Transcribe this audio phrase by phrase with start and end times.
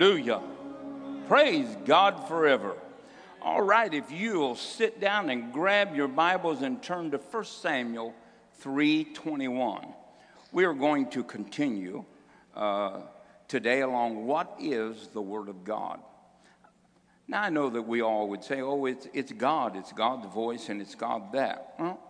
[0.00, 0.40] Hallelujah.
[1.28, 2.74] Praise God forever.
[3.42, 8.14] All right, if you'll sit down and grab your Bibles and turn to 1 Samuel
[8.62, 9.94] 3:21.
[10.52, 12.06] We are going to continue
[12.56, 13.02] uh,
[13.46, 16.00] today along what is the Word of God.
[17.28, 20.70] Now I know that we all would say, "Oh, it's it's God, it's God's voice,
[20.70, 22.00] and it's God that." Well,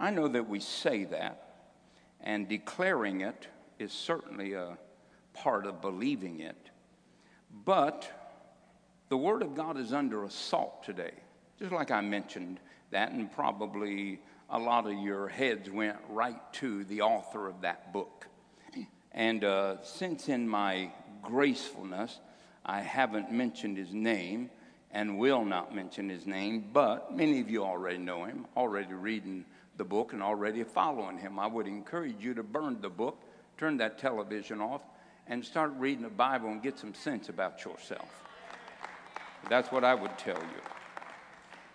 [0.00, 1.54] I know that we say that,
[2.20, 3.46] and declaring it
[3.78, 4.76] is certainly a
[5.34, 6.70] part of believing it.
[7.64, 8.10] But
[9.08, 11.12] the Word of God is under assault today,
[11.58, 16.84] just like I mentioned that, and probably a lot of your heads went right to
[16.84, 18.26] the author of that book.
[19.12, 22.20] And uh, since in my gracefulness
[22.64, 24.50] I haven't mentioned his name
[24.90, 29.44] and will not mention his name, but many of you already know him, already reading
[29.76, 33.20] the book and already following him, I would encourage you to burn the book,
[33.58, 34.82] turn that television off,
[35.28, 38.08] and start reading the Bible and get some sense about yourself.
[39.48, 40.62] That's what I would tell you.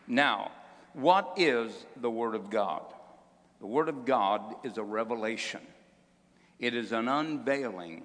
[0.08, 0.52] Now,
[0.94, 2.84] what is the Word of God?
[3.60, 5.62] The Word of God is a revelation,
[6.60, 8.04] it is an unveiling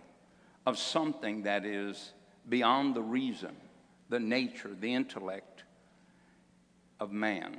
[0.66, 2.12] of something that is
[2.48, 3.54] beyond the reason,
[4.08, 5.64] the nature, the intellect
[6.98, 7.56] of man.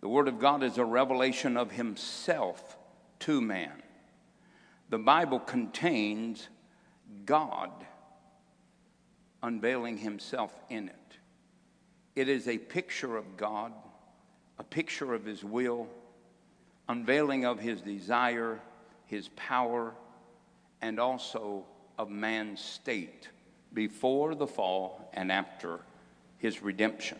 [0.00, 2.76] The Word of God is a revelation of Himself
[3.20, 3.82] to man.
[4.90, 6.48] The Bible contains
[7.24, 7.70] God
[9.42, 11.18] unveiling himself in it.
[12.16, 13.72] It is a picture of God,
[14.58, 15.88] a picture of his will,
[16.88, 18.60] unveiling of his desire,
[19.06, 19.94] his power,
[20.80, 21.64] and also
[21.98, 23.28] of man's state
[23.72, 25.80] before the fall and after
[26.38, 27.18] his redemption.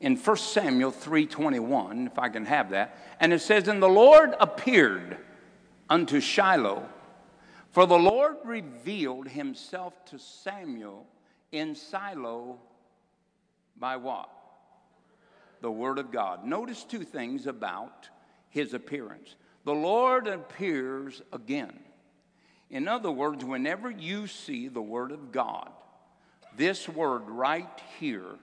[0.00, 4.34] In 1 Samuel 3:21, if I can have that, and it says, "And the Lord
[4.40, 5.18] appeared
[5.88, 6.88] unto Shiloh
[7.72, 11.06] for the Lord revealed himself to Samuel
[11.52, 12.58] in Shiloh
[13.76, 14.30] by what?
[15.60, 16.44] The Word of God.
[16.44, 18.08] Notice two things about
[18.48, 19.34] his appearance.
[19.64, 21.78] The Lord appears again.
[22.70, 25.70] In other words, whenever you see the Word of God,
[26.56, 28.36] this word right here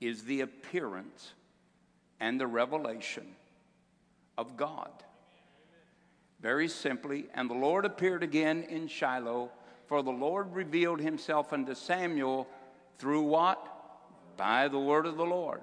[0.00, 1.32] is the appearance
[2.20, 3.26] and the revelation
[4.38, 4.90] of God.
[6.42, 9.50] Very simply, and the Lord appeared again in Shiloh,
[9.86, 12.48] for the Lord revealed himself unto Samuel
[12.98, 13.64] through what?
[14.36, 15.60] By the word of the Lord.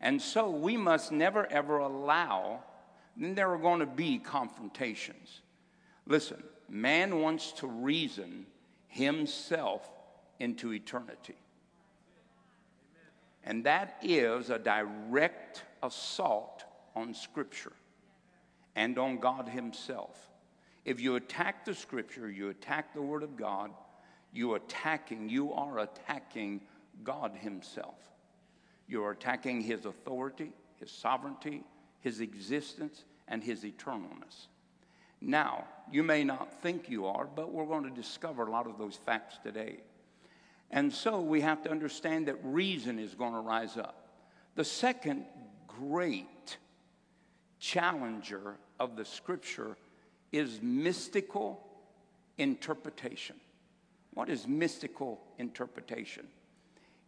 [0.00, 2.62] And so we must never ever allow,
[3.14, 5.42] then there are going to be confrontations.
[6.06, 8.46] Listen, man wants to reason
[8.86, 9.86] himself
[10.38, 11.36] into eternity.
[13.44, 16.64] And that is a direct assault
[16.94, 17.72] on Scripture
[18.78, 20.30] and on God Himself.
[20.84, 23.72] If you attack the Scripture, you attack the Word of God,
[24.32, 26.60] you attacking, you are attacking
[27.02, 27.98] God Himself.
[28.86, 31.64] You are attacking His authority, His sovereignty,
[32.02, 34.46] His existence, and His eternalness.
[35.20, 38.78] Now, you may not think you are, but we're going to discover a lot of
[38.78, 39.78] those facts today.
[40.70, 44.06] And so we have to understand that reason is going to rise up.
[44.54, 45.24] The second
[45.66, 46.58] great
[47.58, 49.76] challenger of the scripture
[50.32, 51.60] is mystical
[52.36, 53.36] interpretation.
[54.14, 56.26] What is mystical interpretation?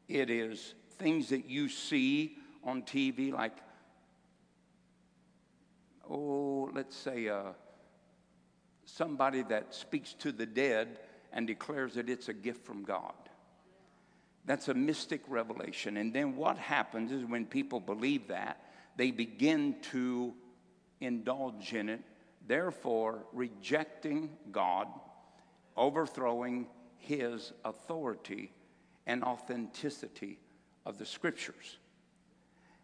[0.08, 3.56] It is things that you see on TV, like,
[6.08, 7.52] oh, let's say uh,
[8.84, 10.98] somebody that speaks to the dead
[11.32, 13.14] and declares that it's a gift from God.
[14.44, 15.96] That's a mystic revelation.
[15.96, 18.64] And then what happens is when people believe that,
[18.96, 20.34] they begin to
[21.00, 22.00] indulge in it,
[22.46, 24.88] therefore rejecting God,
[25.76, 26.66] overthrowing
[26.98, 28.52] his authority
[29.06, 30.38] and authenticity
[30.84, 31.78] of the scriptures.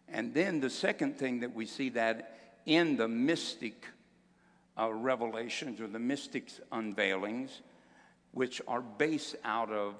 [0.07, 3.85] And then the second thing that we see that in the mystic
[4.77, 7.61] uh, revelations or the mystic's unveilings,
[8.31, 9.95] which are based out of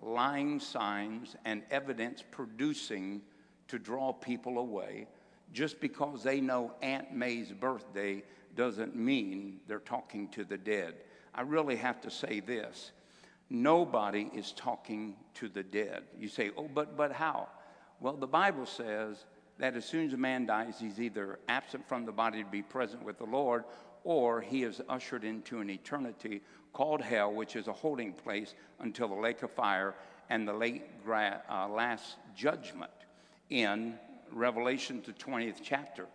[0.00, 3.22] lying signs and evidence producing
[3.68, 5.06] to draw people away,
[5.54, 8.22] just because they know Aunt May's birthday
[8.56, 10.94] doesn't mean they're talking to the dead.
[11.34, 12.90] I really have to say this
[13.48, 16.02] nobody is talking to the dead.
[16.18, 17.48] You say, oh, but, but how?
[18.00, 19.24] Well, the Bible says
[19.58, 22.62] that as soon as a man dies, he's either absent from the body to be
[22.62, 23.64] present with the Lord,
[24.02, 26.42] or he is ushered into an eternity
[26.72, 29.94] called hell, which is a holding place until the lake of fire
[30.30, 32.90] and the late gra- uh, last judgment
[33.50, 33.98] in
[34.32, 36.06] Revelation, to 20th chapter.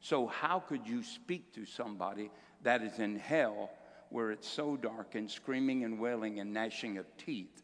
[0.00, 2.30] So, how could you speak to somebody
[2.62, 3.70] that is in hell
[4.10, 7.62] where it's so dark and screaming and wailing and gnashing of teeth,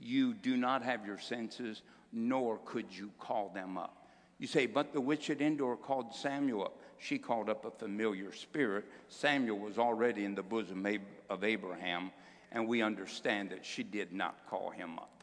[0.00, 1.82] you do not have your senses,
[2.12, 4.08] nor could you call them up.
[4.38, 6.80] You say, but the witch at Endor called Samuel up.
[6.98, 8.86] She called up a familiar spirit.
[9.08, 10.86] Samuel was already in the bosom
[11.28, 12.10] of Abraham,
[12.50, 15.22] and we understand that she did not call him up.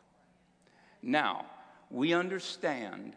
[1.01, 1.45] Now,
[1.89, 3.15] we understand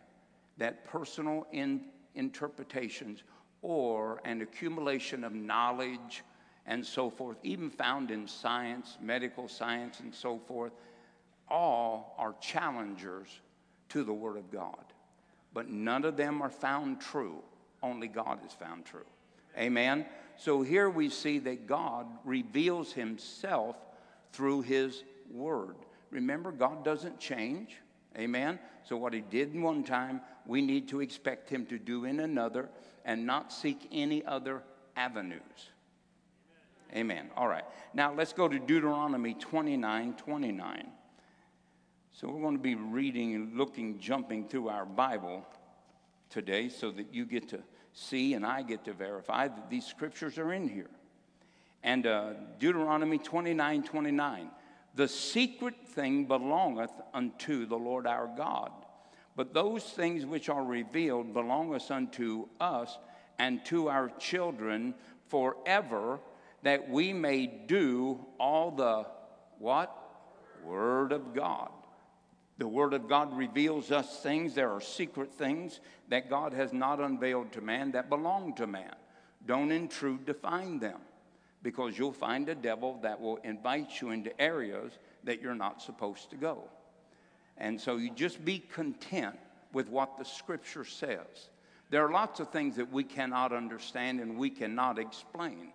[0.60, 1.80] that personal in,
[2.14, 3.22] interpretations
[3.62, 6.22] or an accumulation of knowledge
[6.66, 10.72] and so forth, even found in science, medical science, and so forth,
[11.48, 13.40] all are challengers
[13.88, 14.84] to the Word of God.
[15.52, 17.42] But none of them are found true.
[17.82, 19.06] Only God is found true.
[19.58, 20.04] Amen?
[20.36, 23.76] So here we see that God reveals Himself
[24.32, 25.76] through His Word.
[26.10, 27.78] Remember, God doesn't change.
[28.18, 28.58] Amen?
[28.82, 32.20] So, what He did in one time, we need to expect Him to do in
[32.20, 32.68] another
[33.04, 34.62] and not seek any other
[34.96, 35.70] avenues.
[36.94, 37.30] Amen.
[37.36, 37.64] All right.
[37.94, 40.86] Now, let's go to Deuteronomy 29 29.
[42.12, 45.46] So, we're going to be reading looking, jumping through our Bible
[46.30, 47.60] today so that you get to
[47.92, 50.90] see and I get to verify that these scriptures are in here.
[51.82, 54.50] And uh, Deuteronomy 29 29.
[54.94, 58.72] The secret thing belongeth unto the Lord our God.
[59.36, 62.98] But those things which are revealed belongeth unto us
[63.38, 64.94] and to our children
[65.28, 66.18] forever,
[66.62, 69.06] that we may do all the
[69.58, 69.96] what?
[70.64, 71.70] Word of God.
[72.58, 74.54] The Word of God reveals us things.
[74.54, 78.94] There are secret things that God has not unveiled to man that belong to man.
[79.46, 81.00] Don't intrude to find them
[81.62, 84.92] because you'll find a devil that will invite you into areas
[85.24, 86.64] that you're not supposed to go.
[87.58, 89.38] And so you just be content
[89.72, 91.50] with what the scripture says.
[91.90, 95.72] There are lots of things that we cannot understand and we cannot explain.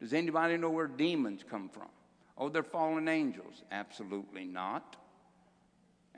[0.00, 1.88] Does anybody know where demons come from?
[2.36, 3.62] Oh, they're fallen angels.
[3.70, 4.96] Absolutely not.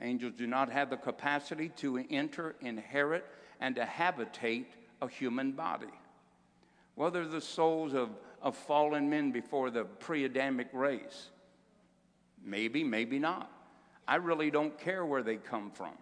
[0.01, 3.25] Angels do not have the capacity to enter, inherit,
[3.61, 5.87] and to habitate a human body.
[6.95, 8.09] Well, they're the souls of
[8.41, 11.29] of fallen men before the pre Adamic race?
[12.43, 13.51] Maybe, maybe not.
[14.07, 15.93] I really don't care where they come from.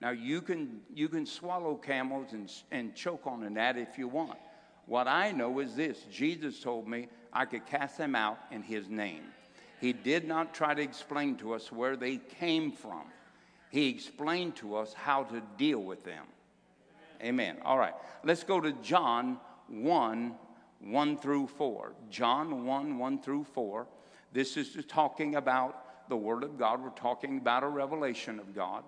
[0.00, 4.38] Now, you can, you can swallow camels and, and choke on gnat if you want.
[4.86, 8.88] What I know is this Jesus told me I could cast them out in his
[8.88, 9.22] name.
[9.80, 13.02] He did not try to explain to us where they came from,
[13.70, 16.24] he explained to us how to deal with them.
[17.22, 17.58] Amen.
[17.64, 17.94] All right,
[18.24, 19.38] let's go to John
[19.68, 20.34] 1
[20.80, 21.92] 1 through 4.
[22.10, 23.86] John 1 1 through 4.
[24.32, 26.82] This is talking about the Word of God.
[26.82, 28.84] We're talking about a revelation of God.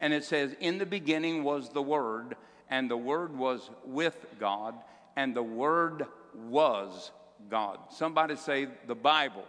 [0.00, 2.36] And it says, In the beginning was the Word,
[2.68, 4.74] and the Word was with God,
[5.16, 6.06] and the Word
[6.48, 7.12] was
[7.50, 7.78] God.
[7.90, 9.44] Somebody say, The Bible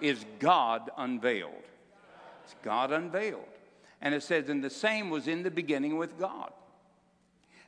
[0.00, 1.52] is God unveiled.
[2.44, 3.44] It's God unveiled.
[4.02, 6.52] And it says, And the same was in the beginning with God.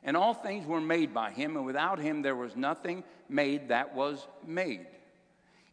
[0.03, 3.93] And all things were made by him, and without him there was nothing made that
[3.93, 4.87] was made.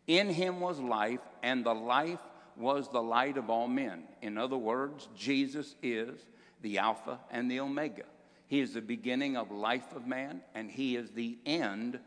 [0.07, 2.21] In him was life, and the life
[2.57, 4.05] was the light of all men.
[4.23, 6.19] In other words, Jesus is
[6.63, 8.05] the Alpha and the Omega.
[8.49, 11.99] He is the beginning of life of man, and he is the end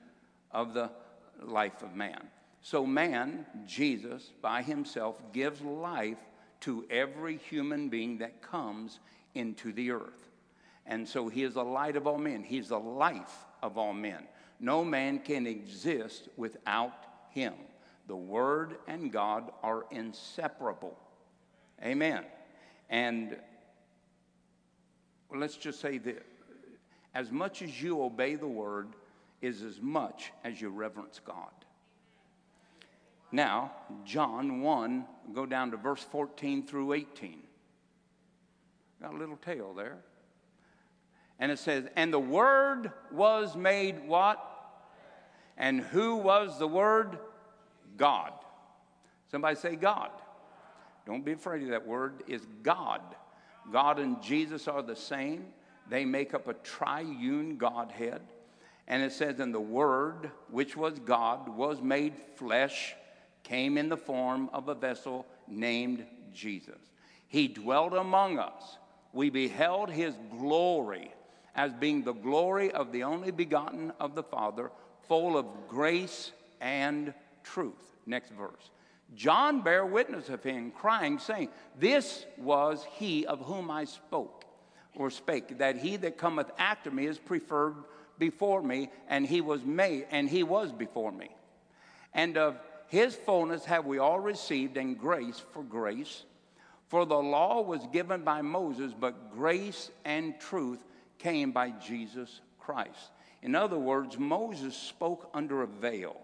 [0.51, 0.89] of the
[1.41, 2.27] life of man.
[2.61, 6.17] So, man, Jesus, by himself, gives life
[6.61, 8.99] to every human being that comes
[9.33, 10.28] into the earth.
[10.89, 12.43] And so he is the light of all men.
[12.43, 14.27] He's the life of all men.
[14.59, 17.53] No man can exist without him.
[18.07, 20.97] The Word and God are inseparable.
[21.83, 22.25] Amen.
[22.89, 23.37] And
[25.33, 26.25] let's just say that
[27.13, 28.87] as much as you obey the Word
[29.43, 31.51] is as much as you reverence God.
[33.31, 33.73] Now,
[34.05, 37.43] John 1, go down to verse 14 through 18.
[38.99, 39.99] Got a little tail there.
[41.39, 44.45] And it says, And the Word was made what?
[45.57, 47.17] And who was the Word?
[47.97, 48.33] God.
[49.31, 50.11] Somebody say God.
[51.05, 53.01] Don't be afraid of that word, is God.
[53.71, 55.45] God and Jesus are the same.
[55.89, 58.21] They make up a triune Godhead.
[58.87, 62.95] And it says, And the Word, which was God, was made flesh,
[63.43, 66.79] came in the form of a vessel named Jesus.
[67.27, 68.77] He dwelt among us.
[69.13, 71.11] We beheld his glory
[71.55, 74.71] as being the glory of the only begotten of the Father,
[75.07, 77.13] full of grace and
[77.43, 77.97] truth.
[78.05, 78.71] Next verse.
[79.15, 84.45] John bare witness of him, crying, saying, This was he of whom I spoke,
[84.95, 87.75] or spake, that he that cometh after me is preferred
[88.19, 91.29] before me, and he was made, and he was before me.
[92.13, 96.23] And of his fullness have we all received, and grace for grace.
[96.87, 100.83] For the law was given by Moses, but grace and truth
[101.19, 103.11] came by Jesus Christ.
[103.41, 106.17] In other words, Moses spoke under a veil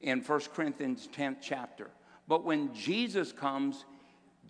[0.00, 1.90] in 1 Corinthians 10th chapter.
[2.26, 3.84] But when Jesus comes,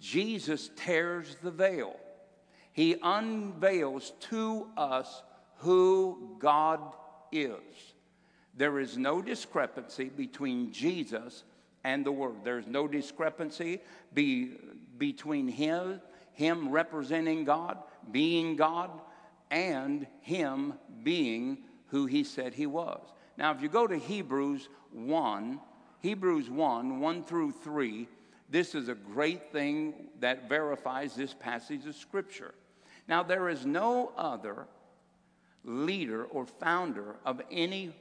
[0.00, 1.96] Jesus tears the veil.
[2.72, 5.22] He unveils to us
[5.58, 6.80] who God
[7.32, 7.60] is.
[8.56, 11.44] There is no discrepancy between Jesus
[11.84, 12.36] and the Word.
[12.44, 13.80] There's no discrepancy
[14.12, 14.52] be,
[14.96, 16.00] between him,
[16.32, 17.78] him representing God,
[18.10, 18.90] being God,
[19.50, 23.00] and Him being who He said He was.
[23.36, 25.60] Now, if you go to Hebrews 1,
[26.00, 28.08] Hebrews 1, 1 through 3,
[28.50, 32.54] this is a great thing that verifies this passage of Scripture.
[33.06, 34.66] Now, there is no other
[35.64, 37.94] leader or founder of any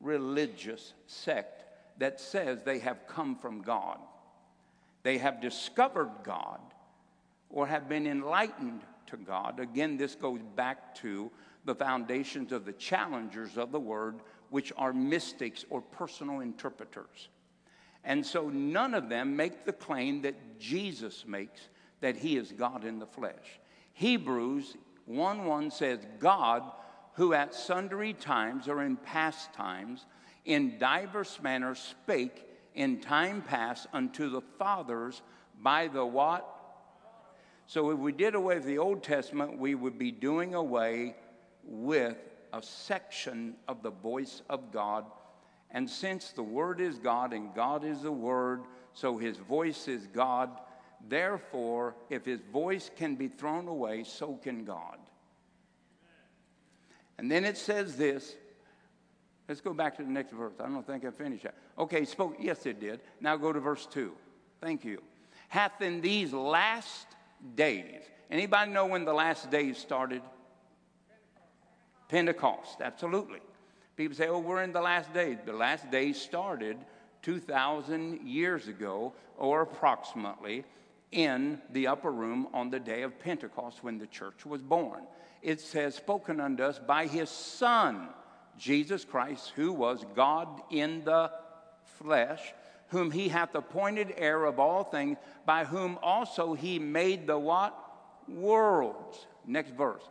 [0.00, 1.64] religious sect
[1.98, 3.98] that says they have come from God.
[5.02, 6.60] They have discovered God
[7.50, 9.60] or have been enlightened to God.
[9.60, 11.30] Again, this goes back to
[11.64, 14.20] the foundations of the challengers of the word,
[14.50, 17.28] which are mystics or personal interpreters.
[18.04, 21.68] And so none of them make the claim that Jesus makes
[22.00, 23.60] that he is God in the flesh.
[23.94, 26.62] Hebrews 1 1 says, God,
[27.14, 30.06] who at sundry times or in past times,
[30.44, 32.44] in diverse manners spake
[32.74, 35.22] in time past unto the fathers
[35.62, 36.55] by the what?
[37.66, 41.16] So if we did away with the Old Testament, we would be doing away
[41.64, 42.16] with
[42.52, 45.04] a section of the voice of God.
[45.72, 48.62] And since the Word is God and God is the Word,
[48.94, 50.50] so His voice is God,
[51.08, 54.98] therefore, if His voice can be thrown away, so can God.
[57.18, 58.36] And then it says this.
[59.48, 60.54] Let's go back to the next verse.
[60.60, 61.54] I don't think I finished that.
[61.78, 62.36] Okay, spoke.
[62.40, 63.00] Yes, it did.
[63.20, 64.12] Now go to verse 2.
[64.60, 65.02] Thank you.
[65.48, 67.05] Hath in these last
[67.54, 68.02] days.
[68.30, 70.22] Anybody know when the last days started?
[72.08, 73.40] Pentecost, absolutely.
[73.96, 75.38] People say, oh, we're in the last days.
[75.44, 76.76] The last days started
[77.22, 80.64] 2,000 years ago, or approximately,
[81.12, 85.02] in the upper room on the day of Pentecost when the church was born.
[85.42, 88.08] It says, spoken unto us by his Son,
[88.58, 91.30] Jesus Christ, who was God in the
[91.98, 92.40] flesh
[92.88, 97.76] whom he hath appointed heir of all things, by whom also he made the what?
[98.28, 99.26] Worlds.
[99.46, 100.02] Next verse.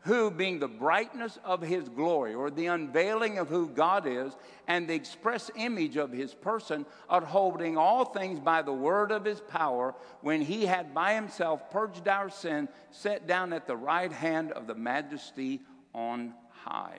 [0.00, 4.36] Who, being the brightness of his glory, or the unveiling of who God is,
[4.68, 9.40] and the express image of his person, upholding all things by the word of his
[9.40, 14.52] power, when he had by himself purged our sin, sat down at the right hand
[14.52, 15.62] of the majesty
[15.94, 16.98] on high.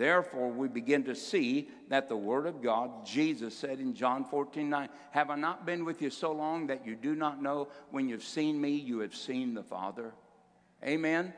[0.00, 4.70] Therefore, we begin to see that the Word of God, Jesus said in John 14
[4.70, 8.08] 9, Have I not been with you so long that you do not know when
[8.08, 10.14] you've seen me, you have seen the Father?
[10.82, 11.34] Amen.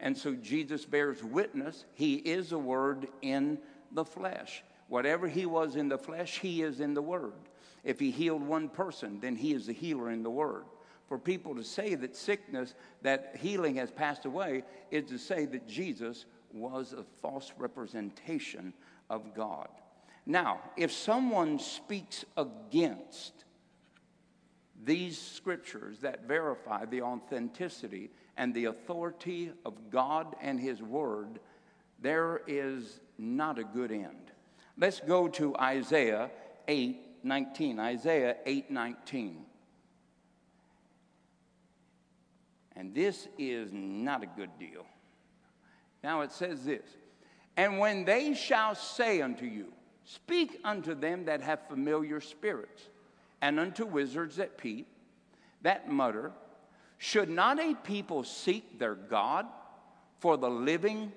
[0.00, 1.86] And so Jesus bears witness.
[1.94, 3.56] He is a Word in
[3.90, 4.62] the flesh.
[4.88, 7.32] Whatever He was in the flesh, He is in the Word.
[7.84, 10.64] If He healed one person, then He is the healer in the Word.
[11.08, 15.66] For people to say that sickness, that healing has passed away, is to say that
[15.66, 18.72] Jesus was a false representation
[19.10, 19.68] of God.
[20.26, 23.44] Now, if someone speaks against
[24.84, 31.40] these scriptures that verify the authenticity and the authority of God and His Word,
[32.00, 34.32] there is not a good end.
[34.78, 36.30] Let's go to Isaiah
[36.68, 37.80] 8 19.
[37.80, 39.44] Isaiah 8 19.
[42.76, 44.84] And this is not a good deal.
[46.04, 46.84] Now it says this
[47.56, 49.72] And when they shall say unto you,
[50.04, 52.82] Speak unto them that have familiar spirits,
[53.40, 54.86] and unto wizards that peep,
[55.62, 56.30] that mutter,
[56.98, 59.46] should not a people seek their God
[60.18, 61.10] for the living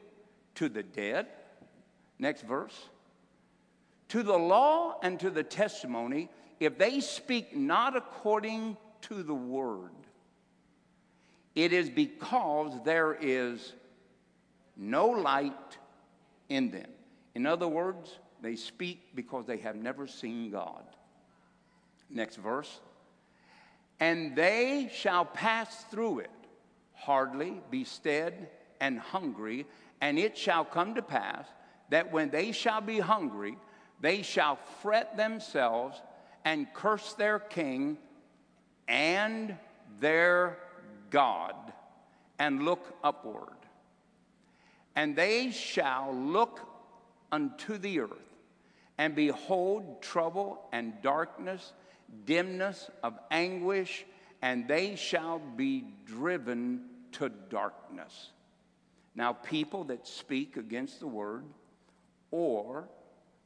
[0.55, 1.27] to the dead?
[2.17, 2.89] Next verse.
[4.09, 6.29] To the law and to the testimony,
[6.61, 9.91] if they speak not according to the word,
[11.55, 13.73] it is because there is
[14.77, 15.77] no light
[16.49, 16.89] in them.
[17.35, 20.83] In other words, they speak because they have never seen God.
[22.09, 22.79] Next verse.
[23.99, 26.31] And they shall pass through it,
[26.93, 29.65] hardly be stead and hungry,
[30.01, 31.47] and it shall come to pass
[31.89, 33.57] that when they shall be hungry,
[33.99, 35.99] they shall fret themselves
[36.45, 37.97] and curse their king
[38.87, 39.55] and
[39.99, 40.57] their
[41.09, 41.55] God
[42.37, 43.57] and look upward
[44.97, 46.67] and they shall look
[47.31, 48.11] unto the earth
[48.97, 51.73] And behold, trouble and darkness,
[52.25, 54.05] dimness of anguish,
[54.41, 56.81] and they shall be driven
[57.13, 58.31] to darkness.
[59.13, 61.45] Now, people that speak against the word
[62.31, 62.89] or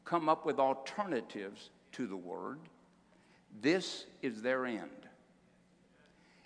[0.05, 2.59] come up with alternatives to the word,
[3.61, 4.89] this is their end.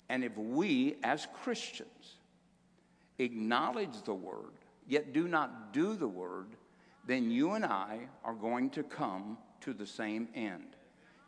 [0.10, 2.16] And if we, as Christians,
[3.20, 6.56] acknowledge the word, yet do not do the word,
[7.08, 10.76] then you and I are going to come to the same end.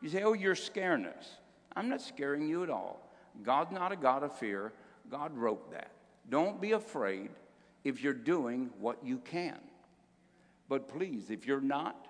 [0.01, 1.37] You say, Oh, you're scaring us.
[1.75, 3.07] I'm not scaring you at all.
[3.43, 4.73] God's not a God of fear.
[5.09, 5.91] God wrote that.
[6.29, 7.29] Don't be afraid
[7.83, 9.59] if you're doing what you can.
[10.67, 12.07] But please, if you're not,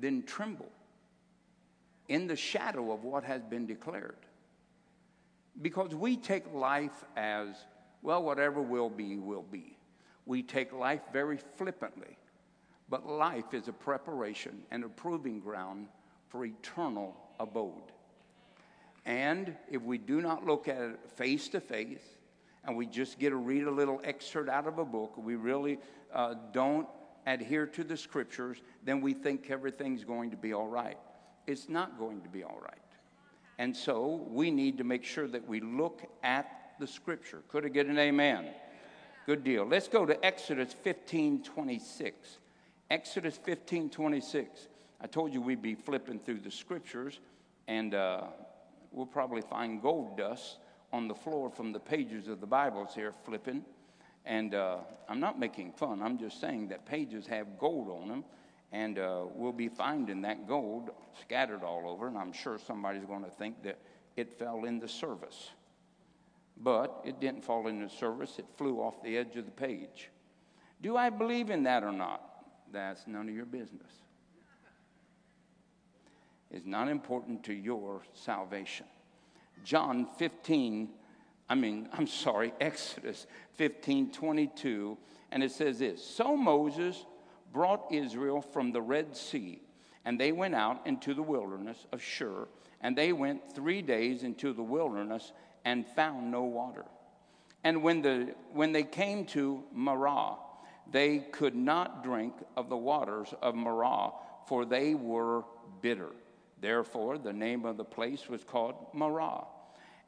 [0.00, 0.70] then tremble
[2.08, 4.16] in the shadow of what has been declared.
[5.60, 7.48] Because we take life as,
[8.00, 9.76] well, whatever will be, will be.
[10.26, 12.16] We take life very flippantly.
[12.88, 15.88] But life is a preparation and a proving ground
[16.28, 17.92] for eternal abode.
[19.04, 22.02] And if we do not look at it face to face,
[22.64, 25.78] and we just get to read a little excerpt out of a book, we really
[26.14, 26.86] uh, don't
[27.26, 30.98] adhere to the scriptures, then we think everything's going to be all right.
[31.46, 32.78] It's not going to be all right.
[33.58, 37.42] And so we need to make sure that we look at the scripture.
[37.48, 38.48] Could I get an amen?
[39.24, 39.64] Good deal.
[39.64, 42.38] Let's go to Exodus 15 26.
[42.90, 44.68] Exodus 15 26.
[45.00, 47.20] I told you we'd be flipping through the scriptures,
[47.68, 48.22] and uh,
[48.90, 50.58] we'll probably find gold dust
[50.92, 53.64] on the floor from the pages of the Bibles here, flipping.
[54.24, 58.24] And uh, I'm not making fun, I'm just saying that pages have gold on them,
[58.72, 63.22] and uh, we'll be finding that gold scattered all over, and I'm sure somebody's going
[63.22, 63.78] to think that
[64.16, 65.50] it fell in the service.
[66.62, 70.10] But it didn't fall into service, it flew off the edge of the page.
[70.80, 72.22] Do I believe in that or not?
[72.72, 73.92] That's none of your business.
[76.50, 78.86] It's not important to your salvation.
[79.64, 80.88] John 15
[81.52, 84.96] I mean, I'm sorry, Exodus 15 22.
[85.30, 87.04] And it says this So Moses
[87.52, 89.60] brought Israel from the Red Sea,
[90.04, 92.48] and they went out into the wilderness of Shur,
[92.80, 95.32] and they went three days into the wilderness
[95.64, 96.84] and found no water.
[97.64, 100.36] And when, the, when they came to Marah,
[100.90, 104.12] they could not drink of the waters of Marah,
[104.46, 105.44] for they were
[105.80, 106.10] bitter.
[106.60, 109.44] Therefore, the name of the place was called Marah.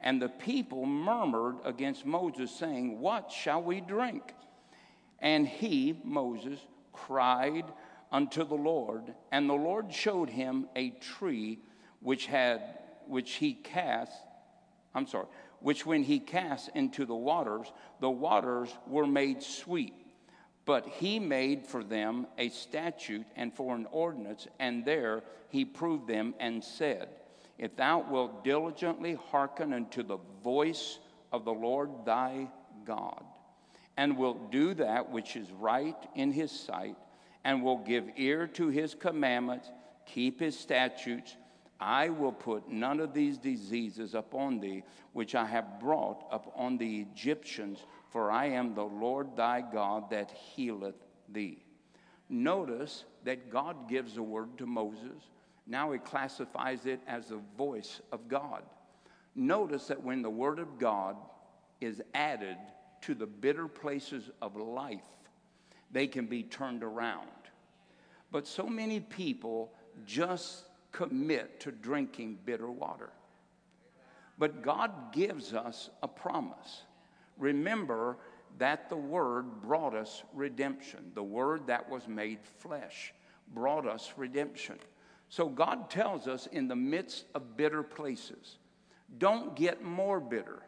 [0.01, 4.33] And the people murmured against Moses, saying, What shall we drink?
[5.19, 6.59] And he, Moses,
[6.91, 7.65] cried
[8.11, 11.59] unto the Lord, and the Lord showed him a tree
[12.01, 12.61] which had
[13.07, 14.13] which he cast,
[14.93, 15.27] I'm sorry,
[15.65, 17.65] which when he cast into the waters,
[17.99, 19.95] the waters were made sweet.
[20.63, 26.07] But he made for them a statute and for an ordinance, and there he proved
[26.07, 27.09] them and said,
[27.57, 30.99] if thou wilt diligently hearken unto the voice
[31.31, 32.47] of the Lord thy
[32.85, 33.23] God,
[33.97, 36.95] and wilt do that which is right in his sight,
[37.43, 39.71] and will give ear to his commandments,
[40.05, 41.35] keep his statutes,
[41.79, 44.83] I will put none of these diseases upon thee,
[45.13, 50.31] which I have brought upon the Egyptians, for I am the Lord thy God that
[50.31, 50.95] healeth
[51.29, 51.63] thee.
[52.29, 55.29] Notice that God gives a word to Moses
[55.67, 58.63] now he classifies it as the voice of God.
[59.33, 61.17] Notice that when the Word of God
[61.81, 62.57] is added
[63.01, 65.01] to the bitter places of life,
[65.91, 67.27] they can be turned around.
[68.31, 69.71] But so many people
[70.05, 73.09] just commit to drinking bitter water.
[74.37, 76.83] But God gives us a promise.
[77.37, 78.17] Remember
[78.59, 81.11] that the Word brought us redemption.
[81.13, 83.13] The Word that was made flesh
[83.53, 84.77] brought us redemption.
[85.27, 88.57] So God tells us in the midst of bitter places,
[89.17, 90.61] don't get more bitter.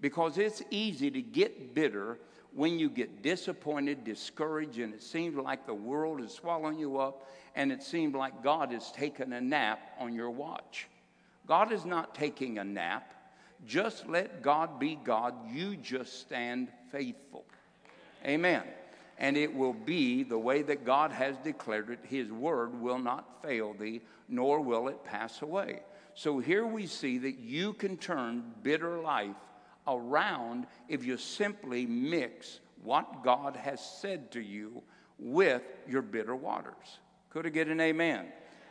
[0.00, 2.18] Because it's easy to get bitter
[2.54, 7.28] when you get disappointed, discouraged, and it seems like the world is swallowing you up,
[7.54, 10.88] and it seems like God is taking a nap on your watch.
[11.46, 13.14] God is not taking a nap.
[13.66, 15.34] Just let God be God.
[15.50, 17.44] You just stand faithful.
[18.24, 18.62] Amen
[19.22, 22.00] and it will be the way that God has declared it.
[22.02, 25.82] His word will not fail thee, nor will it pass away.
[26.14, 29.36] So here we see that you can turn bitter life
[29.86, 34.82] around if you simply mix what God has said to you
[35.18, 36.98] with your bitter waters.
[37.30, 38.26] Could I get an amen?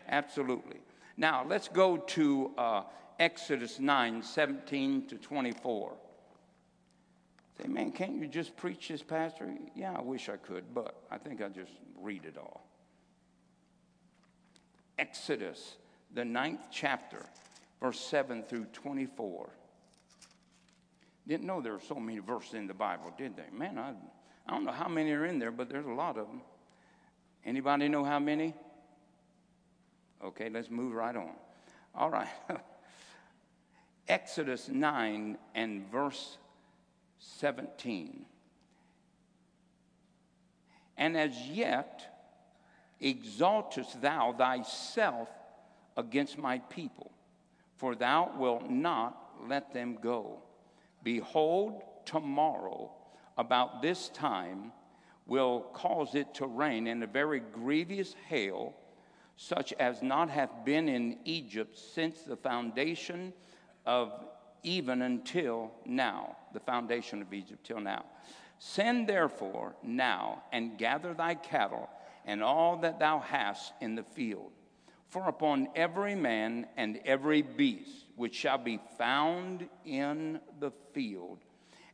[0.07, 0.77] Absolutely.
[1.17, 2.83] Now let's go to uh,
[3.19, 5.93] Exodus 9 17 to 24.
[7.61, 9.53] Say, man, can't you just preach this, Pastor?
[9.75, 12.65] Yeah, I wish I could, but I think I'll just read it all.
[14.97, 15.77] Exodus,
[16.13, 17.25] the ninth chapter,
[17.79, 19.49] verse 7 through 24.
[21.31, 23.45] Didn't know there were so many verses in the Bible, did they?
[23.57, 23.93] Man, I,
[24.45, 26.41] I don't know how many are in there, but there's a lot of them.
[27.45, 28.53] Anybody know how many?
[30.21, 31.31] Okay, let's move right on.
[31.95, 32.27] All right.
[34.09, 36.37] Exodus 9 and verse
[37.19, 38.25] 17.
[40.97, 42.27] And as yet
[42.99, 45.29] exaltest thou thyself
[45.95, 47.09] against my people,
[47.77, 49.17] for thou wilt not
[49.47, 50.41] let them go.
[51.03, 52.91] Behold, tomorrow,
[53.37, 54.71] about this time,
[55.25, 58.73] will cause it to rain in a very grievous hail,
[59.37, 63.33] such as not hath been in Egypt since the foundation
[63.85, 64.11] of
[64.63, 68.05] even until now, the foundation of Egypt till now.
[68.59, 71.89] Send therefore now and gather thy cattle
[72.25, 74.51] and all that thou hast in the field.
[75.07, 81.39] For upon every man and every beast which shall be found in the field,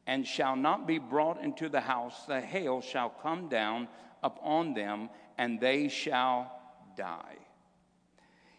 [0.06, 3.88] and shall not be brought into the house, the hail shall come down
[4.23, 6.51] upon them, and they shall
[6.95, 7.38] die.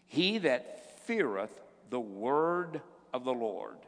[0.06, 2.80] He that feareth the word
[3.12, 3.78] of the Lord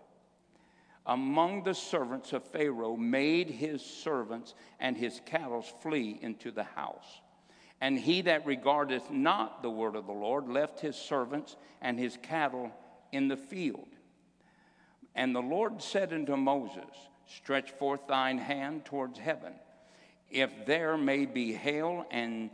[1.06, 7.20] among the servants of Pharaoh made his servants and his cattle flee into the house.
[7.80, 12.18] And he that regardeth not the word of the Lord left his servants and his
[12.22, 12.70] cattle
[13.12, 13.88] in the field.
[15.14, 19.52] And the Lord said unto Moses, Stretch forth thine hand towards heaven,
[20.30, 22.50] if there may be hail and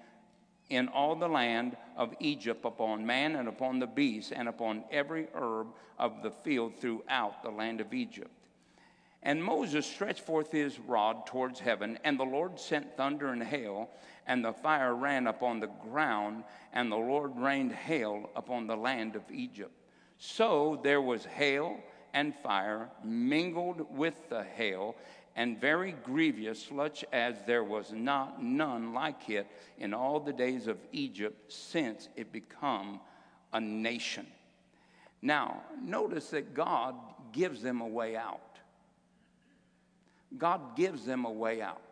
[0.69, 5.29] in all the land of Egypt upon man and upon the beast and upon every
[5.35, 8.31] herb of the field throughout the land of Egypt.
[9.23, 13.91] And Moses stretched forth his rod towards heaven, and the Lord sent thunder and hail,
[14.27, 19.17] and the fire ran upon the ground, and the Lord rained hail upon the land
[19.17, 19.73] of Egypt.
[20.19, 21.79] So there was hail
[22.15, 24.97] and fire mingled with the hail,
[25.37, 29.47] and very grievous, such as there was not none like it
[29.79, 33.01] in all the days of Egypt since it become
[33.53, 34.27] a nation.
[35.21, 36.95] Now, notice that God
[37.33, 38.41] gives them a way out.
[40.39, 41.83] God gives them a way out.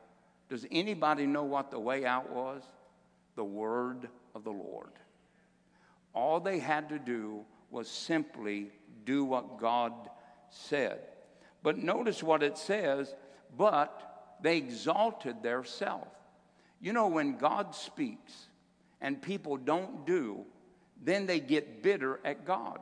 [0.48, 2.62] Does anybody know what the way out was?
[3.36, 4.92] The word of the Lord.
[6.14, 8.70] All they had to do was simply
[9.04, 9.92] do what God
[10.48, 11.00] said.
[11.62, 13.14] But notice what it says
[13.56, 16.08] but they exalted their self.
[16.80, 18.32] You know, when God speaks
[19.00, 20.44] and people don't do,
[21.02, 22.80] then they get bitter at God.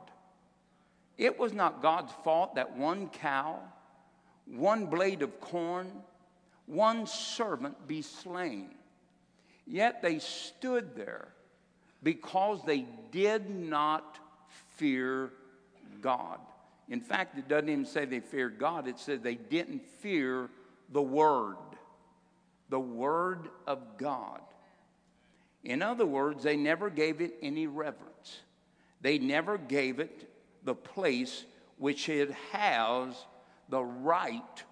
[1.17, 3.59] It was not God's fault that one cow,
[4.45, 5.91] one blade of corn,
[6.65, 8.69] one servant be slain.
[9.65, 11.27] Yet they stood there
[12.01, 14.19] because they did not
[14.75, 15.31] fear
[16.01, 16.39] God.
[16.89, 20.49] In fact, it doesn't even say they feared God, it said they didn't fear
[20.91, 21.55] the Word,
[22.69, 24.41] the Word of God.
[25.63, 28.41] In other words, they never gave it any reverence.
[29.01, 30.29] They never gave it
[30.63, 31.45] the place
[31.77, 33.15] which it has
[33.69, 34.63] the right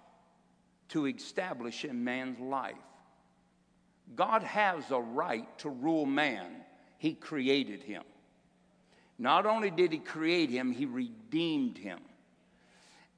[0.90, 2.76] to establish in man's life.
[4.14, 6.46] God has a right to rule man,
[6.98, 8.02] He created him.
[9.18, 12.00] Not only did He create him, He redeemed him.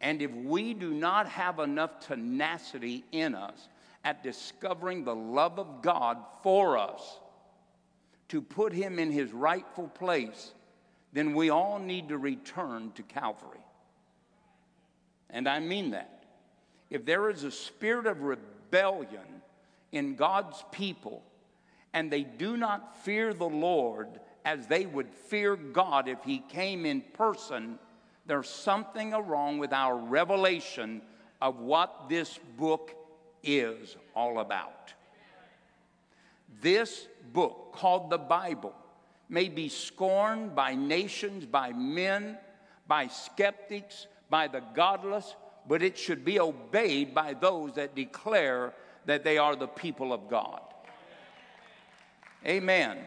[0.01, 3.69] And if we do not have enough tenacity in us
[4.05, 7.19] at discovering the love of God for us
[8.29, 10.53] to put him in his rightful place,
[11.13, 13.65] then we all need to return to Calvary.
[15.31, 16.25] And I mean that.
[16.91, 19.43] If there is a spirit of rebellion
[19.91, 21.23] in God's people
[21.93, 26.85] and they do not fear the Lord as they would fear God if he came
[26.87, 27.79] in person
[28.27, 31.03] there's something wrong with our revelation
[31.43, 32.93] of what this book
[33.43, 34.95] is all about.
[36.63, 38.75] This book, called the Bible,
[39.29, 42.39] may be scorned by nations, by men,
[42.87, 45.37] by skeptics, by the godless,
[45.69, 48.73] but it should be obeyed by those that declare
[49.05, 50.61] that they are the people of God.
[52.47, 52.99] Amen.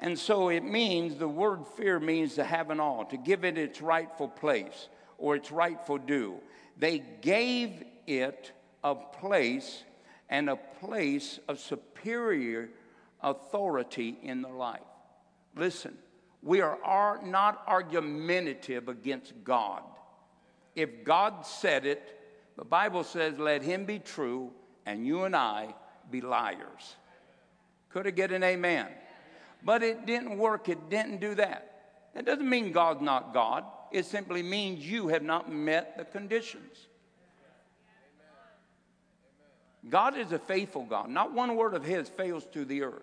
[0.00, 3.58] And so it means the word fear means to have an awe, to give it
[3.58, 6.40] its rightful place or its rightful due.
[6.78, 9.84] They gave it a place
[10.30, 12.70] and a place of superior
[13.20, 14.80] authority in their life.
[15.54, 15.98] Listen,
[16.42, 19.82] we are, are not argumentative against God.
[20.74, 22.18] If God said it,
[22.56, 24.50] the Bible says, let him be true
[24.86, 25.74] and you and I
[26.10, 26.96] be liars.
[27.90, 28.86] Could I get an amen?
[29.64, 31.66] But it didn't work, it didn't do that.
[32.14, 33.64] That doesn't mean God's not God.
[33.92, 36.86] It simply means you have not met the conditions.
[39.88, 41.08] God is a faithful God.
[41.08, 43.02] Not one word of His fails to the earth.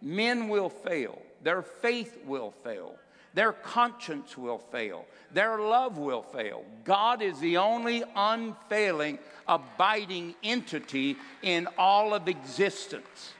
[0.00, 2.94] Men will fail, their faith will fail,
[3.32, 6.62] their conscience will fail, their love will fail.
[6.84, 13.32] God is the only unfailing, abiding entity in all of existence.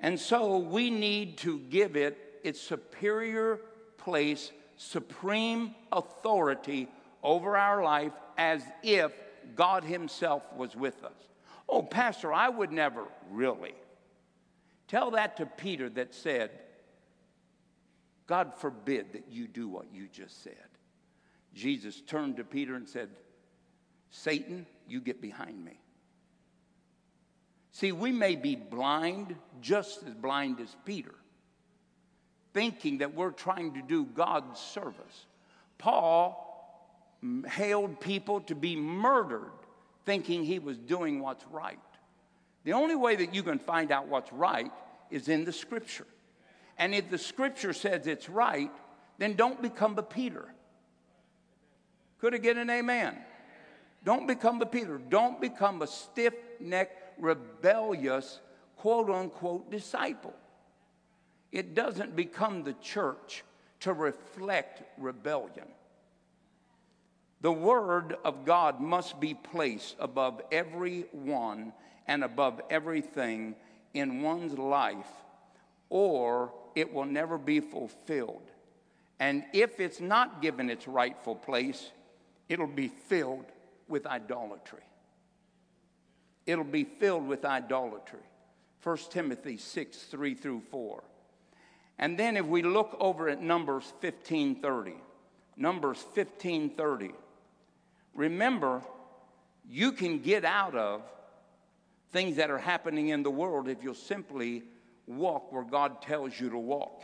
[0.00, 3.60] And so we need to give it its superior
[3.98, 6.88] place, supreme authority
[7.22, 9.12] over our life as if
[9.54, 11.12] God Himself was with us.
[11.68, 13.74] Oh, Pastor, I would never really.
[14.86, 16.50] Tell that to Peter that said,
[18.26, 20.54] God forbid that you do what you just said.
[21.54, 23.08] Jesus turned to Peter and said,
[24.10, 25.80] Satan, you get behind me.
[27.76, 31.14] See, we may be blind, just as blind as Peter,
[32.54, 35.26] thinking that we're trying to do God's service.
[35.76, 36.42] Paul
[37.46, 39.52] hailed people to be murdered,
[40.06, 41.78] thinking he was doing what's right.
[42.64, 44.72] The only way that you can find out what's right
[45.10, 46.06] is in the scripture.
[46.78, 48.70] And if the scripture says it's right,
[49.18, 50.48] then don't become a Peter.
[52.22, 53.18] Could I get an amen?
[54.02, 54.96] Don't become a Peter.
[54.96, 58.40] Don't become a stiff necked, rebellious,
[58.76, 60.34] quote unquote, disciple.
[61.52, 63.42] It doesn't become the church
[63.80, 65.68] to reflect rebellion.
[67.40, 71.72] The Word of God must be placed above everyone
[72.06, 73.54] and above everything
[73.94, 75.10] in one's life,
[75.88, 78.50] or it will never be fulfilled.
[79.18, 81.90] And if it's not given its rightful place,
[82.48, 83.46] it'll be filled
[83.88, 84.82] with idolatry.
[86.46, 88.20] It'll be filled with idolatry.
[88.82, 91.02] 1 Timothy 6 3 through 4.
[91.98, 94.94] And then if we look over at Numbers 15:30,
[95.56, 97.12] Numbers 15:30.
[98.14, 98.82] Remember,
[99.68, 101.02] you can get out of
[102.12, 104.62] things that are happening in the world if you'll simply
[105.06, 107.02] walk where God tells you to walk.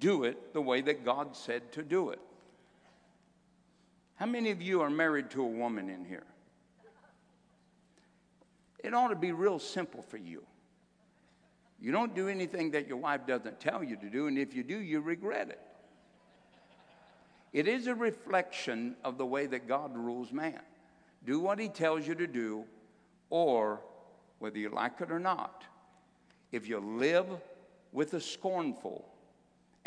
[0.00, 2.20] Do it the way that God said to do it.
[4.16, 6.26] How many of you are married to a woman in here?
[8.84, 10.42] It ought to be real simple for you.
[11.80, 14.62] You don't do anything that your wife doesn't tell you to do, and if you
[14.62, 15.60] do, you regret it.
[17.54, 20.60] It is a reflection of the way that God rules man.
[21.24, 22.64] Do what he tells you to do,
[23.30, 23.80] or
[24.38, 25.64] whether you like it or not.
[26.52, 27.26] If you live
[27.90, 29.08] with the scornful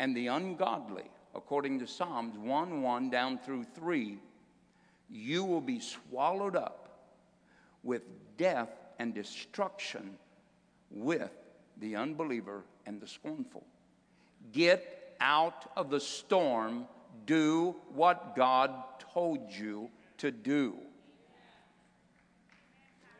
[0.00, 4.18] and the ungodly, according to Psalms 1 1 down through 3,
[5.08, 6.88] you will be swallowed up
[7.84, 8.02] with
[8.36, 10.16] death and destruction
[10.90, 11.32] with
[11.80, 13.64] the unbeliever and the scornful.
[14.52, 16.86] Get out of the storm
[17.26, 18.72] do what God
[19.12, 20.74] told you to do.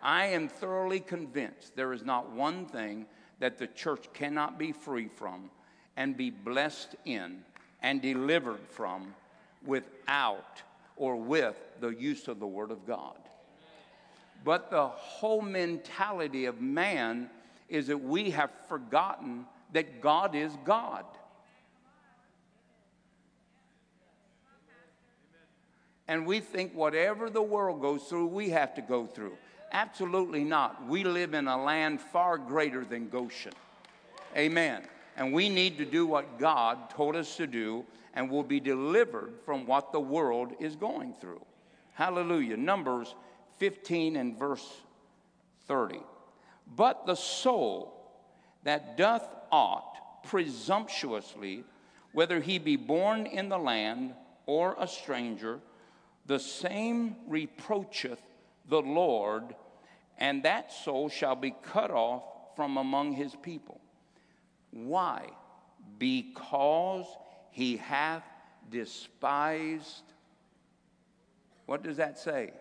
[0.00, 3.06] I am thoroughly convinced there is not one thing
[3.40, 5.50] that the church cannot be free from
[5.96, 7.42] and be blessed in
[7.82, 9.14] and delivered from
[9.64, 10.62] without
[10.96, 13.18] or with the use of the Word of God.
[14.48, 17.28] But the whole mentality of man
[17.68, 21.04] is that we have forgotten that God is God.
[26.08, 29.37] and we think whatever the world goes through, we have to go through.
[29.70, 30.88] Absolutely not.
[30.88, 33.52] We live in a land far greater than Goshen.
[34.34, 34.80] Amen.
[35.18, 37.84] And we need to do what God told us to do,
[38.14, 41.44] and we'll be delivered from what the world is going through.
[41.92, 42.56] Hallelujah.
[42.56, 43.14] Numbers
[43.59, 44.66] 15 and verse
[45.66, 46.01] 30.
[46.77, 47.94] But the soul
[48.64, 51.64] that doth aught presumptuously,
[52.12, 54.14] whether he be born in the land
[54.47, 55.61] or a stranger,
[56.27, 58.21] the same reproacheth
[58.68, 59.55] the Lord,
[60.18, 62.23] and that soul shall be cut off
[62.57, 63.81] from among his people.
[64.71, 65.31] Why?
[65.99, 67.07] Because
[67.51, 68.25] he hath
[68.71, 70.03] despised.
[71.66, 72.53] What does that say?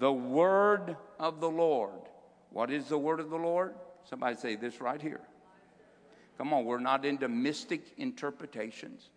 [0.00, 2.00] The word of the Lord.
[2.48, 3.74] What is the word of the Lord?
[4.08, 5.20] Somebody say this right here.
[6.38, 9.10] Come on, we're not into mystic interpretations.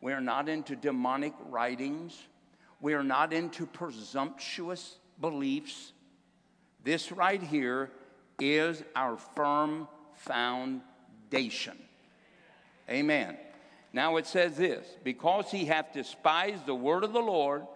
[0.00, 2.20] We're not into demonic writings.
[2.80, 5.92] We are not into presumptuous beliefs.
[6.82, 7.92] This right here
[8.40, 11.78] is our firm foundation.
[12.90, 13.36] Amen.
[13.92, 17.66] Now it says this because he hath despised the word of the Lord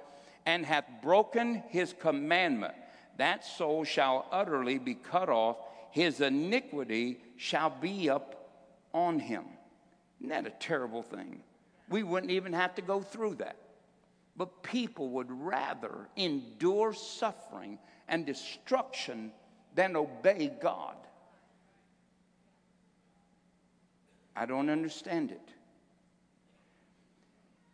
[0.46, 2.74] and hath broken his commandment,
[3.18, 5.56] that soul shall utterly be cut off.
[5.90, 8.48] his iniquity shall be up
[8.94, 9.44] on him.
[10.20, 11.42] Isn't that a terrible thing?
[11.90, 13.56] We wouldn't even have to go through that.
[14.36, 17.78] But people would rather endure suffering
[18.08, 19.32] and destruction
[19.74, 20.96] than obey God.
[24.34, 25.48] I don't understand it.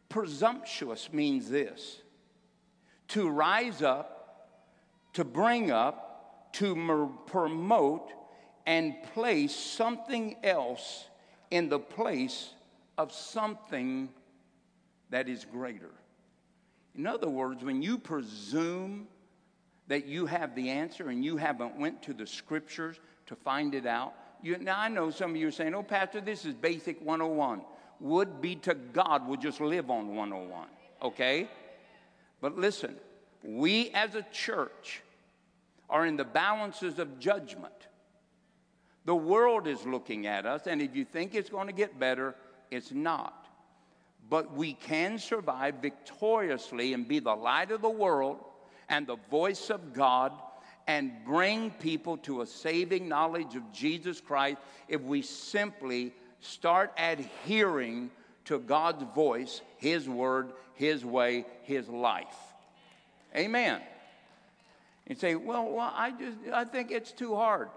[0.09, 2.03] Presumptuous means this
[3.09, 4.55] to rise up,
[5.15, 8.13] to bring up, to mer- promote,
[8.67, 11.07] and place something else
[11.51, 12.51] in the place
[12.99, 14.11] of something
[15.11, 15.91] that is greater.
[16.95, 19.09] In other words, when you presume
[19.87, 23.87] that you have the answer and you haven't went to the scriptures to find it
[23.87, 27.01] out, you, now I know some of you are saying, "Oh, Pastor, this is basic
[27.01, 27.63] 101."
[28.01, 30.69] Would be to God would just live on 101,
[31.03, 31.49] okay?
[32.41, 32.97] But listen,
[33.43, 35.03] we as a church
[35.91, 37.73] are in the balances of judgment.
[39.05, 42.35] The world is looking at us, and if you think it's going to get better,
[42.71, 43.47] it's not.
[44.29, 48.45] But we can survive victoriously and be the light of the world
[48.89, 50.33] and the voice of God
[50.87, 58.11] and bring people to a saving knowledge of Jesus Christ if we simply start adhering
[58.47, 62.37] to God's voice, His word, His way, His life.
[63.37, 63.81] Amen.
[65.09, 67.69] You say, well, well, I just I think it's too hard.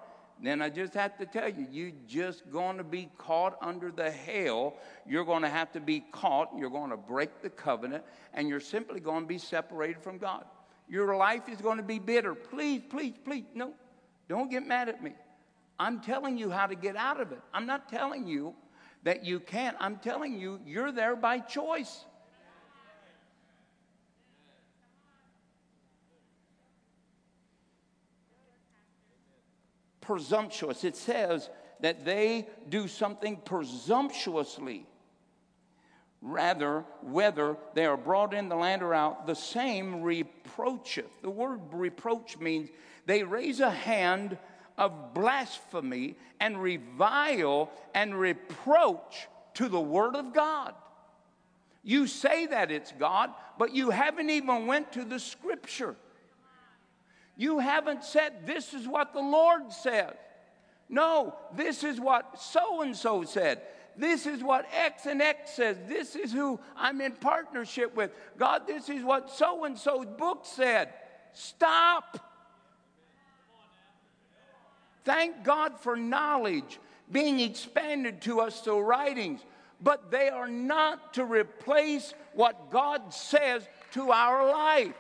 [0.44, 4.12] Then I just have to tell you, you're just going to be caught under the
[4.12, 4.76] hail.
[5.08, 6.52] You're going to have to be caught.
[6.56, 8.04] You're going to break the covenant,
[8.36, 10.46] and you're simply going to be separated from God.
[10.88, 12.36] Your life is going to be bitter.
[12.36, 13.74] Please, please, please, no,
[14.30, 15.14] don't get mad at me.
[15.80, 17.40] I'm telling you how to get out of it.
[17.52, 18.54] I'm not telling you
[19.04, 19.76] that you can't.
[19.80, 22.06] I'm telling you, you're there by choice.
[30.12, 30.84] Presumptuous.
[30.84, 34.86] It says that they do something presumptuously.
[36.22, 41.10] Rather, whether they are brought in the land or out, the same reproacheth.
[41.22, 42.70] The word reproach means
[43.06, 44.38] they raise a hand
[44.78, 50.74] of blasphemy and revile and reproach to the word of God.
[51.84, 55.96] You say that it's God, but you haven't even went to the scripture.
[57.42, 60.14] You haven't said this is what the Lord says.
[60.88, 63.64] No, this is what so and so said.
[63.98, 65.76] This is what X and X says.
[65.88, 68.12] This is who I'm in partnership with.
[68.38, 70.94] God, this is what so and so's book said.
[71.34, 72.20] Stop.
[75.04, 76.80] Thank God for knowledge
[77.12, 79.42] being expanded to us through writings,
[79.82, 84.94] but they are not to replace what God says to our life.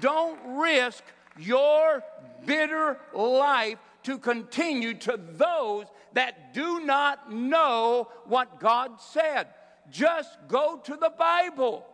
[0.00, 1.02] Don't risk
[1.38, 2.02] your
[2.46, 9.48] bitter life to continue to those that do not know what God said.
[9.90, 11.86] Just go to the Bible.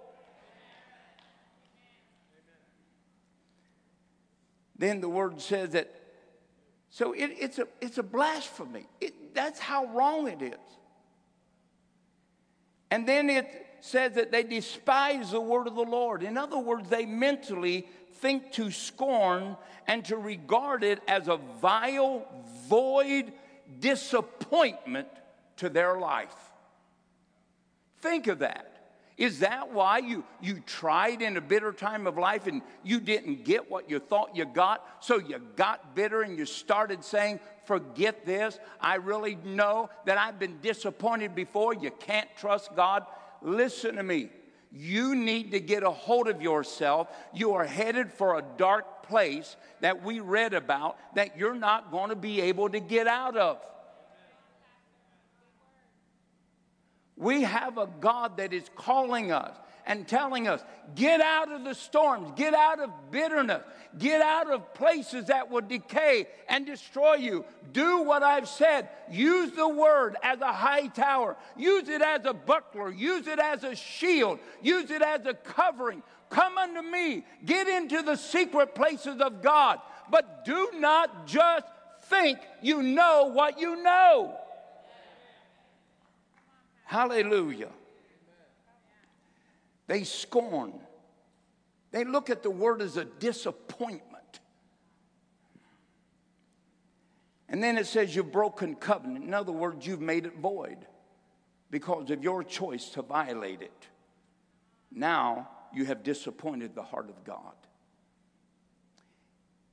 [4.77, 5.95] Then the word says that
[6.95, 8.87] so it, it's, a, it's a blasphemy.
[9.01, 10.55] It, that's how wrong it is.
[12.89, 13.49] And then it
[13.81, 16.23] says that they despise the word of the Lord.
[16.23, 22.27] In other words, they mentally think to scorn and to regard it as a vile,
[22.69, 23.33] void
[23.81, 25.09] disappointment
[25.57, 26.35] to their life.
[28.01, 28.71] Think of that.
[29.17, 33.45] Is that why you, you tried in a bitter time of life and you didn't
[33.45, 34.85] get what you thought you got?
[35.01, 38.59] So you got bitter and you started saying, Forget this.
[38.79, 41.73] I really know that I've been disappointed before.
[41.75, 43.07] You can't trust God.
[43.41, 44.29] Listen to me.
[44.77, 47.09] You need to get a hold of yourself.
[47.33, 52.11] You are headed for a dark place that we read about that you're not going
[52.11, 53.59] to be able to get out of.
[57.17, 60.63] We have a God that is calling us and telling us,
[60.95, 63.63] get out of the storms, get out of bitterness,
[63.99, 67.45] get out of places that will decay and destroy you.
[67.73, 68.89] Do what I've said.
[69.11, 73.65] Use the word as a high tower, use it as a buckler, use it as
[73.65, 76.03] a shield, use it as a covering.
[76.31, 79.79] Come unto me, get into the secret places of God,
[80.11, 81.67] but do not just
[82.05, 84.37] think you know what you know.
[86.85, 87.71] Hallelujah.
[89.87, 90.73] They scorn.
[91.91, 94.41] They look at the word as a disappointment.
[97.49, 99.25] And then it says you've broken covenant.
[99.25, 100.79] In other words, you've made it void
[101.71, 103.89] because of your choice to violate it.
[104.91, 107.55] Now you have disappointed the heart of God.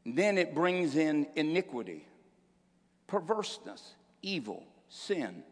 [0.05, 2.05] And then it brings in iniquity,
[3.07, 5.43] perverseness, evil, sin,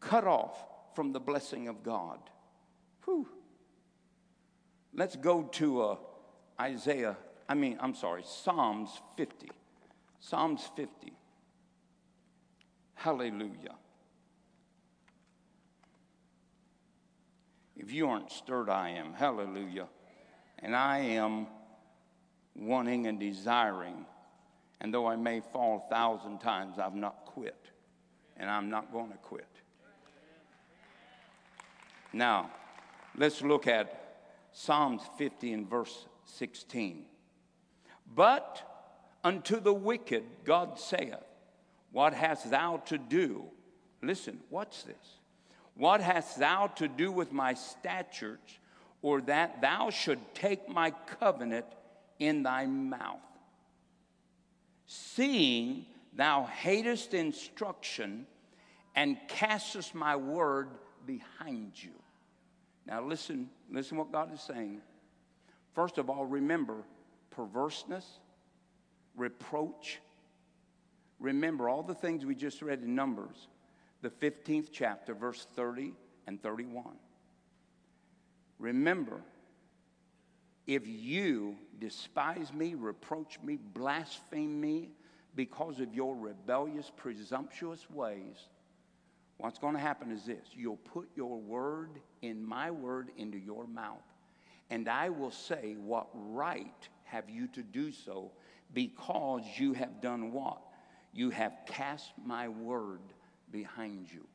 [0.00, 0.56] cut off
[0.94, 2.18] from the blessing of God.
[3.04, 3.26] Whew.
[4.96, 5.96] Let's go to uh,
[6.58, 8.88] Isaiah, I mean, I'm sorry, Psalms
[9.18, 9.50] 50.
[10.20, 11.12] Psalms 50.
[12.94, 13.74] Hallelujah.
[17.76, 19.12] If you aren't stirred, I am.
[19.12, 19.86] Hallelujah.
[20.60, 21.46] And I am
[22.54, 24.06] wanting and desiring.
[24.80, 27.70] And though I may fall a thousand times, I've not quit.
[28.38, 29.46] And I'm not going to quit.
[32.14, 32.50] Now,
[33.14, 34.05] let's look at
[34.58, 37.04] Psalms 50 and verse 16.
[38.14, 38.62] But
[39.22, 41.12] unto the wicked God saith,
[41.92, 43.44] What hast thou to do?
[44.00, 45.18] Listen, what's this?
[45.74, 48.58] What hast thou to do with my statutes,
[49.02, 50.90] or that thou should take my
[51.20, 51.66] covenant
[52.18, 53.20] in thy mouth?
[54.86, 55.84] Seeing
[56.14, 58.26] thou hatest instruction
[58.94, 60.70] and castest my word
[61.04, 61.92] behind you.
[62.86, 64.80] Now listen, listen what God is saying.
[65.74, 66.84] First of all, remember
[67.30, 68.06] perverseness,
[69.16, 70.00] reproach.
[71.18, 73.48] Remember all the things we just read in Numbers,
[74.02, 75.92] the 15th chapter, verse 30
[76.26, 76.94] and 31.
[78.58, 79.20] Remember,
[80.66, 84.90] if you despise me, reproach me, blaspheme me
[85.34, 88.48] because of your rebellious, presumptuous ways,
[89.36, 93.66] what's going to happen is this you'll put your word in my word into your
[93.66, 94.02] mouth,
[94.70, 98.32] and I will say, What right have you to do so?
[98.74, 100.58] Because you have done what?
[101.12, 103.00] You have cast my word
[103.50, 104.26] behind you.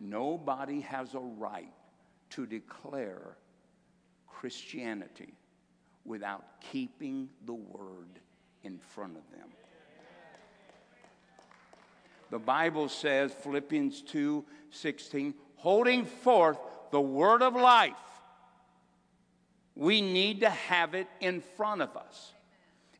[0.00, 1.72] Nobody has a right
[2.30, 3.36] to declare
[4.26, 5.34] Christianity
[6.04, 8.18] without keeping the word
[8.62, 9.48] in front of them.
[12.30, 16.58] The Bible says, Philippians 2 16, holding forth
[16.92, 17.94] the word of life,
[19.74, 22.32] we need to have it in front of us.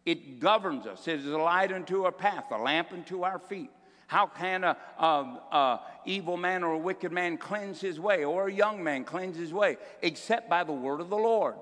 [0.05, 1.07] It governs us.
[1.07, 3.71] It is a light unto our path, a lamp unto our feet.
[4.09, 8.49] How can a, a, a, evil man or a wicked man cleanse his way, or
[8.49, 11.55] a young man cleanse his way, except by the word of the Lord?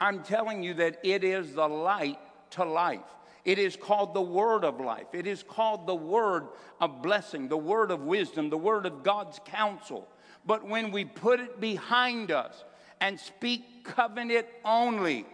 [0.00, 2.18] I'm telling you that it is the light
[2.52, 3.00] to life.
[3.44, 5.08] It is called the word of life.
[5.12, 6.46] It is called the word
[6.80, 10.08] of blessing, the word of wisdom, the word of God's counsel.
[10.44, 12.64] But when we put it behind us
[13.00, 15.26] and speak covenant only,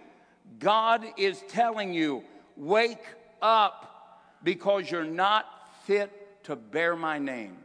[0.59, 2.25] God is telling you,
[2.57, 3.05] wake
[3.41, 5.47] up because you're not
[5.87, 7.57] fit to bear my name.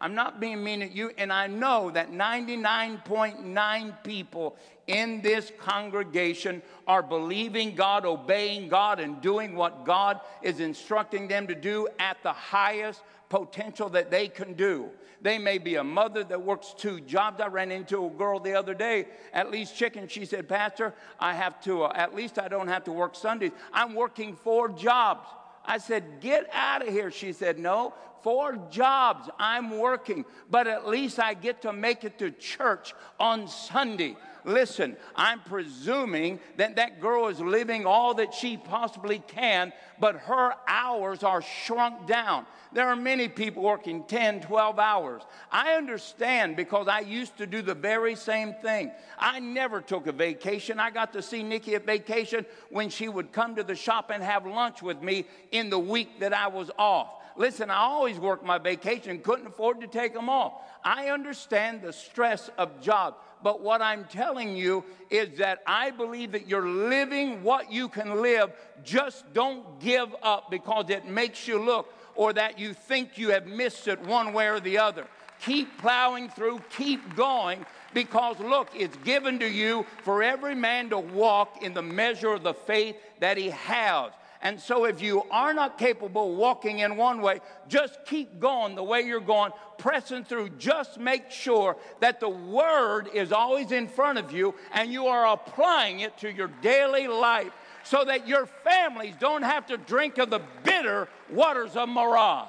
[0.00, 6.62] I'm not being mean at you, and I know that 99.9 people in this congregation
[6.86, 12.22] are believing God, obeying God, and doing what God is instructing them to do at
[12.22, 14.90] the highest potential that they can do.
[15.20, 17.40] They may be a mother that works two jobs.
[17.40, 20.06] I ran into a girl the other day at Lee's Chicken.
[20.08, 23.52] She said, Pastor, I have to, uh, at least I don't have to work Sundays.
[23.72, 25.26] I'm working four jobs.
[25.64, 27.10] I said, Get out of here.
[27.10, 32.18] She said, No, four jobs I'm working, but at least I get to make it
[32.20, 34.16] to church on Sunday.
[34.44, 40.54] Listen, I'm presuming that that girl is living all that she possibly can, but her
[40.66, 42.46] hours are shrunk down.
[42.72, 45.22] There are many people working 10, 12 hours.
[45.50, 48.90] I understand because I used to do the very same thing.
[49.18, 50.78] I never took a vacation.
[50.78, 54.22] I got to see Nikki at vacation when she would come to the shop and
[54.22, 57.08] have lunch with me in the week that I was off.
[57.38, 60.54] Listen, I always worked my vacation, couldn't afford to take them off.
[60.84, 66.32] I understand the stress of job, but what I'm telling you is that I believe
[66.32, 68.52] that you're living what you can live.
[68.84, 73.46] Just don't give up because it makes you look or that you think you have
[73.46, 75.06] missed it one way or the other.
[75.40, 77.64] Keep plowing through, keep going,
[77.94, 82.42] because look, it's given to you for every man to walk in the measure of
[82.42, 84.10] the faith that he has.
[84.40, 88.84] And so, if you are not capable walking in one way, just keep going the
[88.84, 90.50] way you're going, pressing through.
[90.50, 95.26] Just make sure that the Word is always in front of you and you are
[95.26, 100.30] applying it to your daily life so that your families don't have to drink of
[100.30, 102.48] the bitter waters of Marah.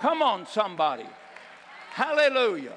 [0.00, 1.06] Come on, somebody.
[1.90, 2.74] Hallelujah.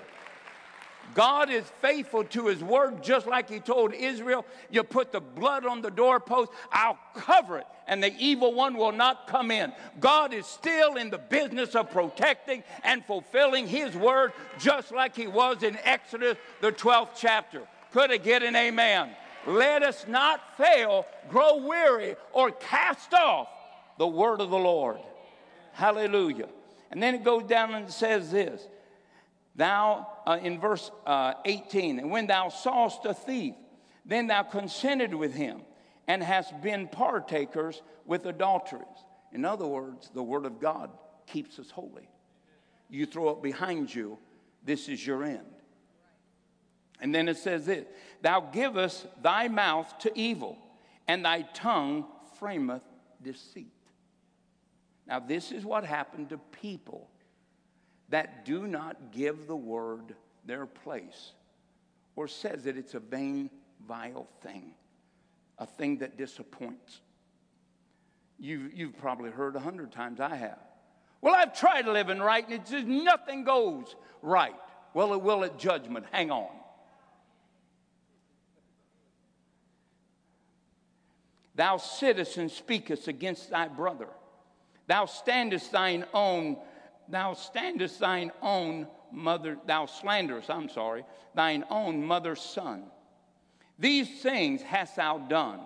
[1.14, 4.46] God is faithful to his word, just like he told Israel.
[4.70, 8.92] You put the blood on the doorpost, I'll cover it, and the evil one will
[8.92, 9.74] not come in.
[10.00, 15.28] God is still in the business of protecting and fulfilling his word, just like he
[15.28, 17.64] was in Exodus, the 12th chapter.
[17.92, 19.10] Could I get an amen?
[19.48, 23.48] Let us not fail, grow weary, or cast off
[23.98, 25.00] the word of the Lord.
[25.74, 26.50] Hallelujah.
[26.92, 28.68] And then it goes down and says this
[29.58, 33.56] Thou, uh, in verse uh, 18, and when thou sawest a thief,
[34.06, 35.62] then thou consented with him
[36.08, 38.86] and hast been partakers with adulteries.
[39.34, 40.92] In other words, the word of God
[41.26, 42.08] keeps us holy.
[42.90, 44.20] You throw it behind you,
[44.64, 45.46] this is your end.
[47.02, 47.86] And then it says this
[48.22, 50.58] Thou givest thy mouth to evil,
[51.08, 52.06] and thy tongue
[52.40, 52.82] frameth
[53.24, 53.72] deceit.
[55.08, 57.10] Now, this is what happened to people
[58.10, 61.34] that do not give the word their place
[62.16, 63.50] or says that it's a vain,
[63.88, 64.74] vile thing,
[65.60, 67.02] a thing that disappoints.
[68.40, 70.60] You've, you've probably heard a hundred times, I have.
[71.22, 74.56] Well, I've tried living right and it's just nothing goes right.
[74.94, 76.06] Well, it will at judgment.
[76.12, 76.50] Hang on.
[81.56, 84.08] Thou sittest and speakest against thy brother.
[84.86, 86.58] Thou standest thine own,
[87.10, 91.06] thou standest thine own mother, thou slanderest, I'm sorry,
[91.36, 92.84] thine own mother's son.
[93.80, 95.60] These things hast thou done,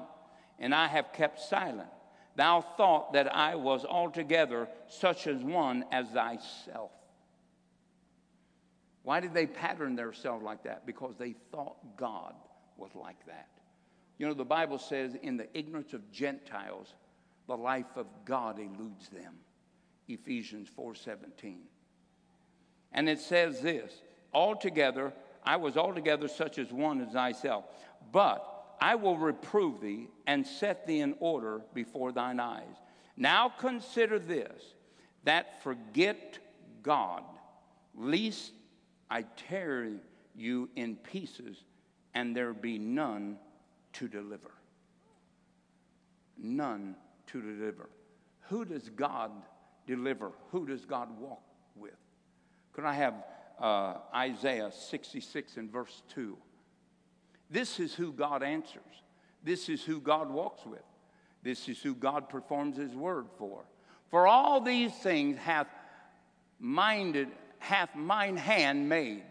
[0.59, 1.89] and I have kept silent.
[2.35, 6.91] Thou thought that I was altogether such as one as thyself.
[9.03, 10.85] Why did they pattern themselves like that?
[10.85, 12.35] Because they thought God
[12.77, 13.47] was like that.
[14.17, 16.93] You know, the Bible says, in the ignorance of Gentiles,
[17.47, 19.33] the life of God eludes them.
[20.14, 21.59] Ephesians 4:17.
[22.91, 24.01] And it says this,
[24.34, 27.66] altogether I was altogether such as one as thyself,
[28.12, 32.76] but I will reprove thee and set thee in order before thine eyes.
[33.18, 34.76] Now consider this
[35.24, 36.39] that forget
[36.82, 37.24] God,
[37.95, 38.53] lest
[39.09, 39.91] I tear
[40.36, 41.64] you in pieces
[42.14, 43.38] and there be none
[43.93, 44.51] to deliver.
[46.38, 46.95] None
[47.28, 47.89] to deliver.
[48.41, 49.32] Who does God
[49.88, 50.32] deliver?
[50.51, 51.41] Who does God walk
[51.75, 51.95] with?
[52.73, 53.13] Could I have
[53.59, 56.38] uh, Isaiah 66 and verse 2?
[57.49, 58.82] This is who God answers.
[59.43, 60.84] This is who God walks with.
[61.43, 63.63] This is who God performs his word for.
[64.09, 65.67] For all these things hath
[66.59, 67.29] minded,
[67.59, 69.23] hath mine hand made,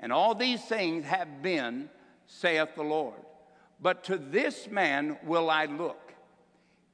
[0.00, 1.90] and all these things have been,
[2.26, 3.20] saith the Lord.
[3.80, 6.08] But to this man will I look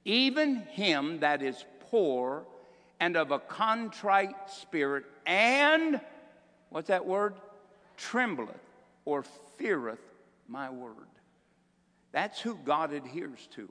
[0.05, 2.45] even him that is poor
[3.01, 6.01] and of a contrite spirit, and
[6.71, 7.35] what's that word?
[7.97, 8.49] Trembleth
[9.05, 9.23] or
[9.59, 10.01] feareth
[10.49, 10.95] my word.
[12.13, 13.69] That's who God adheres to.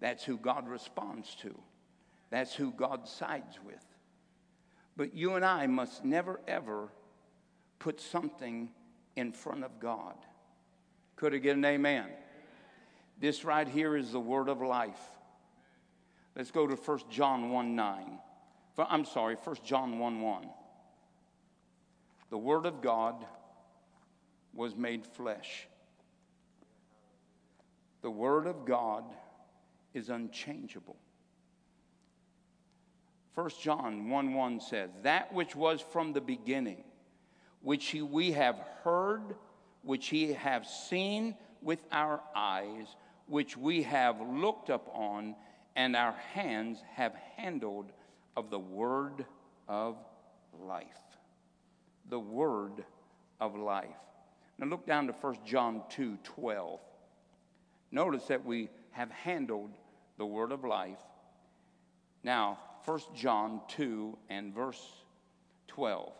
[0.00, 1.54] That's who God responds to.
[2.30, 3.84] That's who God sides with.
[4.96, 6.88] But you and I must never, ever
[7.78, 8.70] put something
[9.16, 10.14] in front of God.
[11.16, 12.06] Could I get an amen?
[13.18, 15.00] This right here is the word of life.
[16.36, 18.18] Let's go to 1 John 1 9.
[18.76, 20.48] I'm sorry, 1 John 1 1.
[22.30, 23.24] The Word of God
[24.52, 25.68] was made flesh.
[28.02, 29.04] The Word of God
[29.94, 30.96] is unchangeable.
[33.34, 36.84] 1 John 1 1 says, That which was from the beginning,
[37.62, 39.36] which we have heard,
[39.82, 42.96] which we have seen with our eyes,
[43.26, 45.34] which we have looked upon
[45.76, 47.90] and our hands have handled
[48.36, 49.24] of the word
[49.68, 49.96] of
[50.60, 50.86] life.
[52.10, 52.84] The word
[53.40, 53.88] of life.
[54.58, 56.80] Now look down to 1 John 2 12.
[57.90, 59.70] Notice that we have handled
[60.18, 60.98] the word of life.
[62.22, 64.82] Now, 1 John 2 and verse
[65.68, 66.12] 12.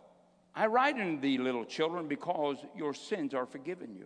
[0.55, 4.05] I write unto thee, little children, because your sins are forgiven you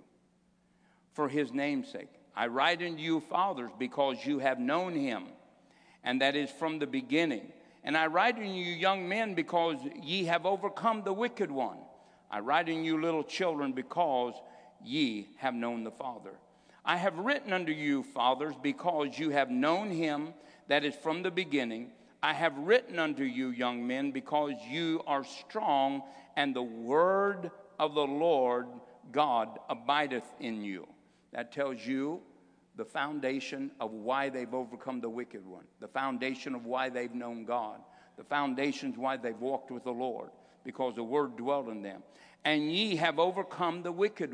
[1.14, 2.10] for his name's sake.
[2.36, 5.26] I write unto you, fathers, because you have known him
[6.04, 7.52] and that is from the beginning.
[7.84, 11.78] And I write unto you, young men, because ye have overcome the wicked one.
[12.30, 14.34] I write unto you, little children, because
[14.84, 16.34] ye have known the Father.
[16.86, 20.34] I have written unto you, fathers, because you have known him
[20.68, 21.92] that is from the beginning.
[22.22, 26.04] I have written unto you, young men, because you are strong,
[26.36, 28.68] and the word of the Lord
[29.12, 30.88] God abideth in you.
[31.32, 32.22] That tells you
[32.80, 37.44] the foundation of why they've overcome the wicked one, the foundation of why they've known
[37.44, 37.82] God,
[38.18, 40.30] the foundations why they've walked with the Lord,
[40.64, 42.02] because the word dwelt in them.
[42.46, 44.34] And ye have overcome the wicked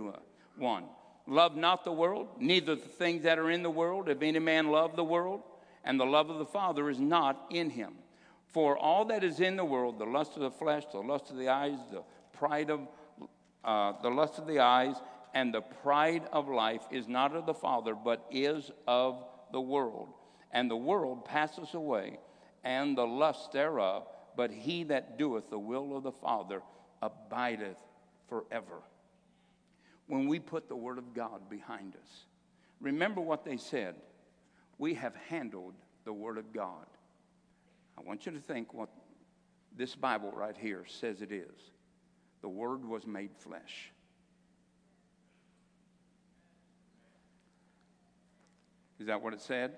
[0.58, 0.84] one.
[1.26, 4.10] Love not the world, neither the things that are in the world.
[4.10, 5.42] If any man love the world,
[5.84, 7.94] and the love of the Father is not in him.
[8.46, 11.38] For all that is in the world, the lust of the flesh, the lust of
[11.38, 12.82] the eyes, the pride of
[13.64, 14.96] uh, the lust of the eyes,
[15.36, 20.08] and the pride of life is not of the Father, but is of the world.
[20.52, 22.20] And the world passes away,
[22.64, 24.08] and the lust thereof,
[24.38, 26.62] but he that doeth the will of the Father
[27.02, 27.78] abideth
[28.30, 28.82] forever.
[30.08, 32.26] When we put the Word of God behind us,
[32.80, 33.96] remember what they said.
[34.78, 35.74] We have handled
[36.06, 36.86] the Word of God.
[37.98, 38.90] I want you to think what
[39.76, 41.72] this Bible right here says it is.
[42.42, 43.92] The Word was made flesh.
[49.00, 49.74] Is that what it said?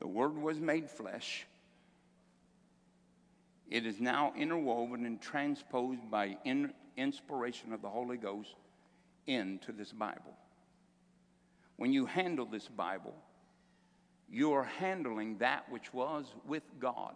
[0.00, 1.46] The Word was made flesh.
[3.70, 8.54] It is now interwoven and transposed by in, inspiration of the Holy Ghost
[9.26, 10.34] into this Bible.
[11.76, 13.14] When you handle this Bible,
[14.30, 17.14] you are handling that which was with God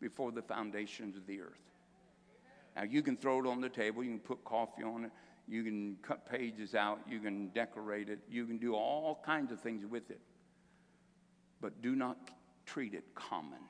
[0.00, 1.60] before the foundations of the earth.
[2.76, 5.12] Now, you can throw it on the table, you can put coffee on it,
[5.48, 9.60] you can cut pages out, you can decorate it, you can do all kinds of
[9.60, 10.20] things with it.
[11.60, 12.16] But do not
[12.66, 13.60] treat it common.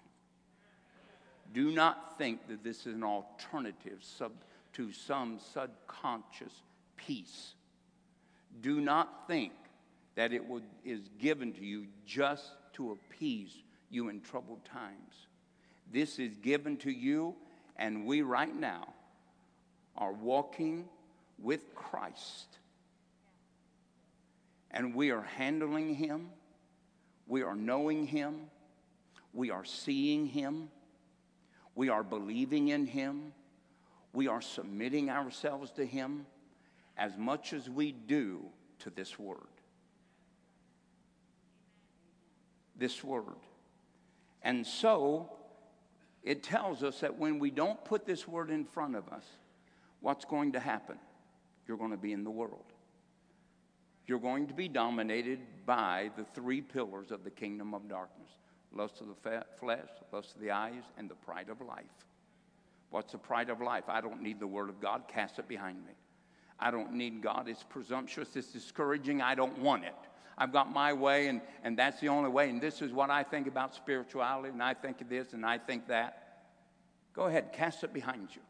[1.52, 4.32] Do not think that this is an alternative sub,
[4.74, 6.62] to some subconscious
[6.96, 7.54] peace.
[8.60, 9.52] Do not think
[10.14, 10.42] that it
[10.84, 15.26] is given to you just to appease you in troubled times.
[15.92, 17.34] This is given to you,
[17.76, 18.94] and we right now
[19.96, 20.88] are walking
[21.38, 22.58] with Christ.
[24.70, 26.30] And we are handling Him,
[27.26, 28.40] we are knowing Him,
[29.32, 30.68] we are seeing Him,
[31.74, 33.32] we are believing in Him,
[34.12, 36.26] we are submitting ourselves to Him
[36.96, 38.40] as much as we do
[38.80, 39.38] to this Word.
[42.76, 43.24] This Word.
[44.42, 45.30] And so,
[46.22, 49.24] it tells us that when we don't put this Word in front of us,
[50.00, 50.98] what's going to happen?
[51.66, 52.64] You're going to be in the world.
[54.06, 58.28] You're going to be dominated by the three pillars of the kingdom of darkness
[58.76, 61.84] lust of the flesh, lust of the eyes, and the pride of life.
[62.90, 63.84] What's the pride of life?
[63.88, 65.92] I don't need the word of God, cast it behind me.
[66.58, 67.48] I don't need God.
[67.48, 69.20] It's presumptuous, it's discouraging.
[69.20, 69.94] I don't want it.
[70.36, 72.50] I've got my way, and, and that's the only way.
[72.50, 75.58] And this is what I think about spirituality, and I think of this, and I
[75.58, 76.20] think that.
[77.12, 78.42] Go ahead, cast it behind you.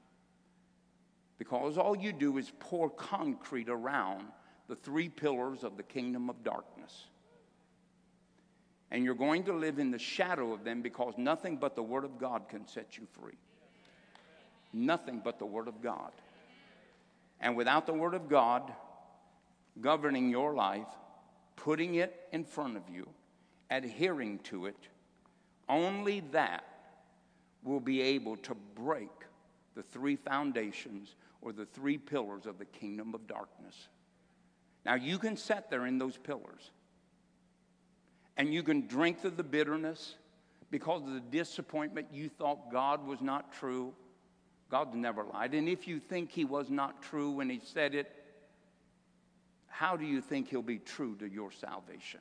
[1.39, 4.25] Because all you do is pour concrete around
[4.69, 7.07] the three pillars of the kingdom of darkness.
[8.91, 12.05] And you're going to live in the shadow of them because nothing but the Word
[12.05, 13.39] of God can set you free.
[14.73, 16.13] Nothing but the Word of God.
[17.41, 18.73] And without the Word of God
[19.81, 20.87] governing your life,
[21.57, 23.09] putting it in front of you,
[23.71, 24.77] adhering to it,
[25.69, 26.65] only that
[27.65, 29.11] will be able to break
[29.75, 33.89] the three foundations or the three pillars of the kingdom of darkness.
[34.85, 36.71] Now, you can sit there in those pillars
[38.37, 40.15] and you can drink of the bitterness
[40.71, 43.95] because of the disappointment you thought God was not true.
[44.71, 45.55] God never lied.
[45.55, 48.11] And if you think He was not true when He said it,
[49.69, 52.21] how do you think He'll be true to your salvation?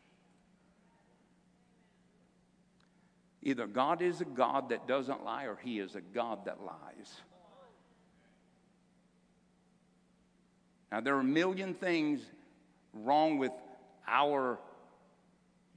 [3.42, 7.22] Either God is a God that doesn't lie or He is a God that lies.
[10.94, 12.22] Now, there are a million things
[12.94, 13.52] wrong with
[14.08, 14.60] our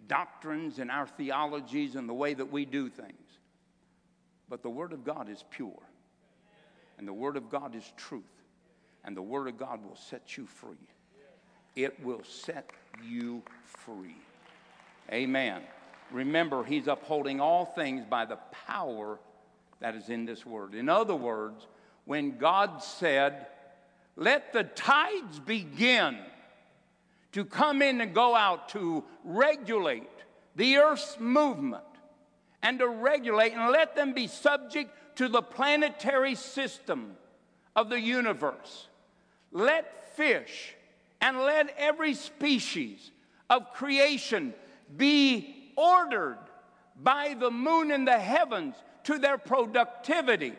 [0.09, 3.15] doctrines and our theologies and the way that we do things.
[4.51, 5.81] But the Word of God is pure,
[6.99, 8.25] and the Word of God is truth,
[9.07, 10.77] and the Word of God will set you free.
[11.77, 12.71] It will set
[13.03, 14.19] you free.
[15.11, 15.63] Amen.
[16.11, 19.19] Remember, He's upholding all things by the power
[19.81, 20.75] that is in this Word.
[20.75, 21.67] In other words,
[22.05, 23.47] when God said,
[24.17, 26.19] let the tides begin
[27.33, 30.09] to come in and go out to regulate
[30.57, 31.85] the earth's movement
[32.63, 37.17] and to regulate and let them be subject to the planetary system
[37.75, 38.89] of the universe.
[39.53, 40.75] Let fish
[41.21, 43.11] and let every species
[43.51, 44.55] of creation
[44.97, 46.39] be ordered
[47.03, 50.55] by the moon and the heavens to their productivity,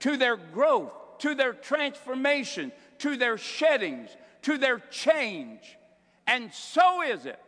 [0.00, 4.10] to their growth, to their transformation, to their sheddings,
[4.42, 5.78] to their change.
[6.26, 7.40] And so is it.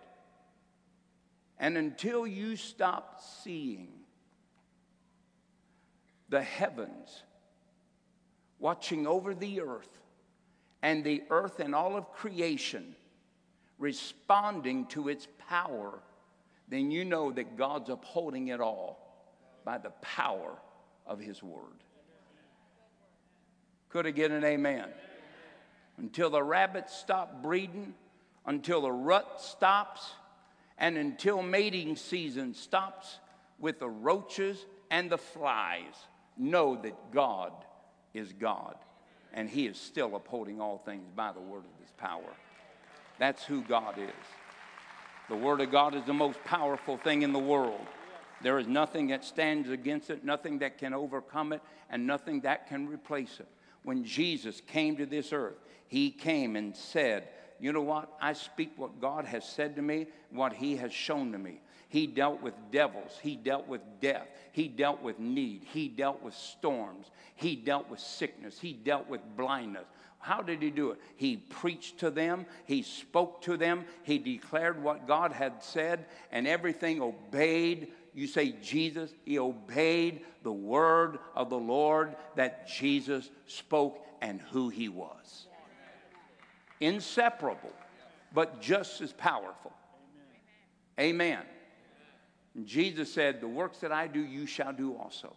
[1.59, 3.89] And until you stop seeing
[6.29, 7.23] the heavens
[8.59, 10.01] watching over the earth
[10.83, 12.95] and the earth and all of creation
[13.79, 16.01] responding to its power,
[16.69, 19.07] then you know that God's upholding it all
[19.65, 20.57] by the power
[21.07, 21.83] of His Word.
[23.89, 24.89] Could I get an amen?
[25.99, 27.95] Until the rabbits stop breeding,
[28.45, 30.13] until the rut stops,
[30.79, 33.19] and until mating season stops
[33.59, 35.95] with the roaches and the flies
[36.37, 37.53] know that God
[38.13, 38.77] is God
[39.37, 42.33] and He is still upholding all things by the word of His power.
[43.19, 44.11] That's who God is.
[45.29, 47.81] The Word of God is the most powerful thing in the world.
[48.43, 52.69] There is nothing that stands against it, nothing that can overcome it, and nothing that
[52.69, 53.49] can replace it.
[53.83, 55.57] When Jesus came to this earth,
[55.89, 57.29] He came and said,
[57.61, 58.13] You know what?
[58.21, 61.61] I speak what God has said to me, what He has shown to me.
[61.89, 63.19] He dealt with devils.
[63.23, 64.27] He dealt with death.
[64.53, 65.63] He dealt with need.
[65.65, 67.11] He dealt with storms.
[67.37, 68.59] He dealt with sickness.
[68.59, 69.87] He dealt with blindness.
[70.19, 70.99] How did he do it?
[71.15, 76.49] He preached to them, he spoke to them, he declared what God had said, and
[76.49, 77.93] everything obeyed.
[78.13, 84.69] You say Jesus, he obeyed the word of the Lord that Jesus spoke and who
[84.69, 85.47] he was.
[86.81, 87.73] Inseparable,
[88.33, 89.73] but just as powerful.
[90.99, 91.43] Amen.
[92.55, 95.35] And Jesus said, The works that I do, you shall do also.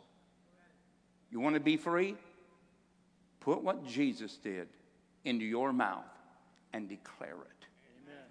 [1.32, 2.16] You want to be free?
[3.40, 4.68] Put what Jesus did
[5.24, 6.04] into your mouth
[6.74, 7.66] and declare it.
[8.04, 8.24] Amen.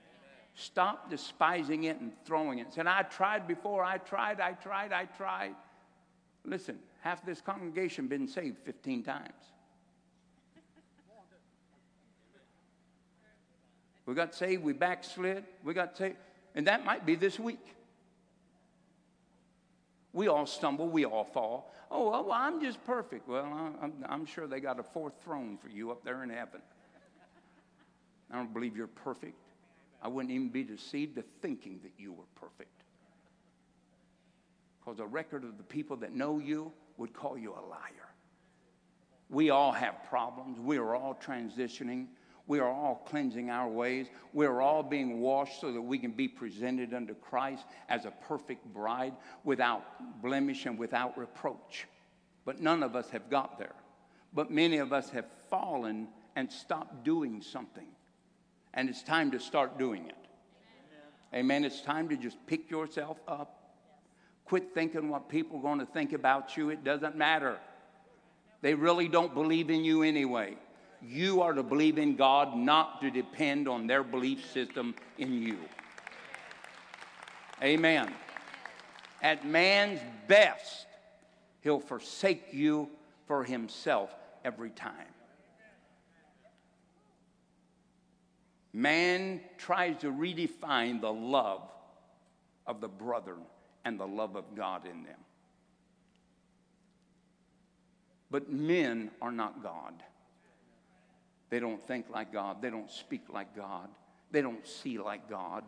[0.54, 2.72] Stop despising it and throwing it.
[2.72, 5.54] Said, I tried before, I tried, I tried, I tried.
[6.44, 9.52] Listen, half this congregation been saved 15 times.
[14.08, 16.16] We got saved, we backslid, we got saved,
[16.54, 17.74] and that might be this week.
[20.14, 21.70] We all stumble, we all fall.
[21.90, 23.28] Oh, well, I'm just perfect.
[23.28, 23.44] Well,
[23.82, 26.62] I'm, I'm sure they got a fourth throne for you up there in heaven.
[28.30, 29.36] I don't believe you're perfect.
[30.02, 32.82] I wouldn't even be deceived to thinking that you were perfect.
[34.80, 38.08] Because a record of the people that know you would call you a liar.
[39.28, 40.58] We all have problems.
[40.58, 42.06] We are all transitioning.
[42.48, 44.06] We are all cleansing our ways.
[44.32, 48.10] We are all being washed so that we can be presented unto Christ as a
[48.10, 49.12] perfect bride
[49.44, 49.84] without
[50.22, 51.86] blemish and without reproach.
[52.46, 53.74] But none of us have got there.
[54.32, 57.88] But many of us have fallen and stopped doing something.
[58.72, 60.16] And it's time to start doing it.
[61.34, 61.44] Amen.
[61.44, 61.64] Amen.
[61.66, 63.74] It's time to just pick yourself up.
[64.46, 66.70] Quit thinking what people are going to think about you.
[66.70, 67.58] It doesn't matter.
[68.62, 70.56] They really don't believe in you anyway.
[71.00, 75.58] You are to believe in God, not to depend on their belief system in you.
[77.62, 78.12] Amen.
[79.22, 80.86] At man's best,
[81.60, 82.88] he'll forsake you
[83.26, 84.92] for himself every time.
[88.72, 91.62] Man tries to redefine the love
[92.66, 93.42] of the brethren
[93.84, 95.18] and the love of God in them.
[98.30, 99.94] But men are not God.
[101.50, 102.60] They don't think like God.
[102.60, 103.88] They don't speak like God.
[104.30, 105.64] They don't see like God.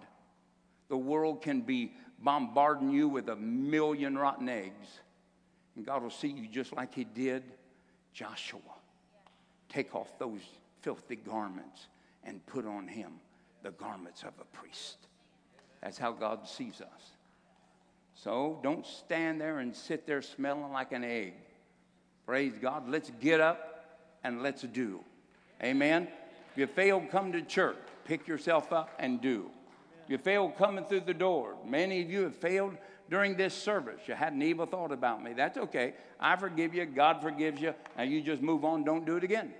[0.88, 5.00] The world can be bombarding you with a million rotten eggs,
[5.76, 7.42] and God will see you just like He did
[8.12, 8.60] Joshua.
[9.68, 10.40] Take off those
[10.82, 11.86] filthy garments
[12.24, 13.12] and put on him
[13.62, 14.96] the garments of a priest.
[15.82, 17.02] That's how God sees us.
[18.14, 21.34] So don't stand there and sit there smelling like an egg.
[22.26, 22.88] Praise God.
[22.88, 25.00] Let's get up and let's do.
[25.62, 26.08] Amen.
[26.52, 27.76] If you fail, come to church.
[28.04, 29.50] Pick yourself up and do.
[30.04, 32.76] If you failed coming through the door, many of you have failed
[33.08, 34.00] during this service.
[34.06, 35.32] You had an evil thought about me.
[35.32, 35.94] That's okay.
[36.18, 36.86] I forgive you.
[36.86, 37.74] God forgives you.
[37.96, 38.84] And you just move on.
[38.84, 39.52] Don't do it again.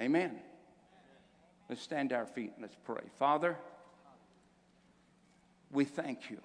[0.00, 0.40] Amen.
[1.68, 3.02] Let's stand to our feet and let's pray.
[3.18, 3.56] Father,
[5.70, 6.38] we thank you.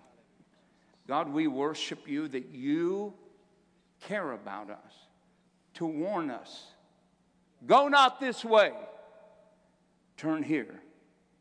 [1.08, 3.14] God, we worship you that you
[4.02, 4.94] care about us,
[5.76, 6.66] to warn us.
[7.66, 8.74] Go not this way,
[10.16, 10.82] turn here.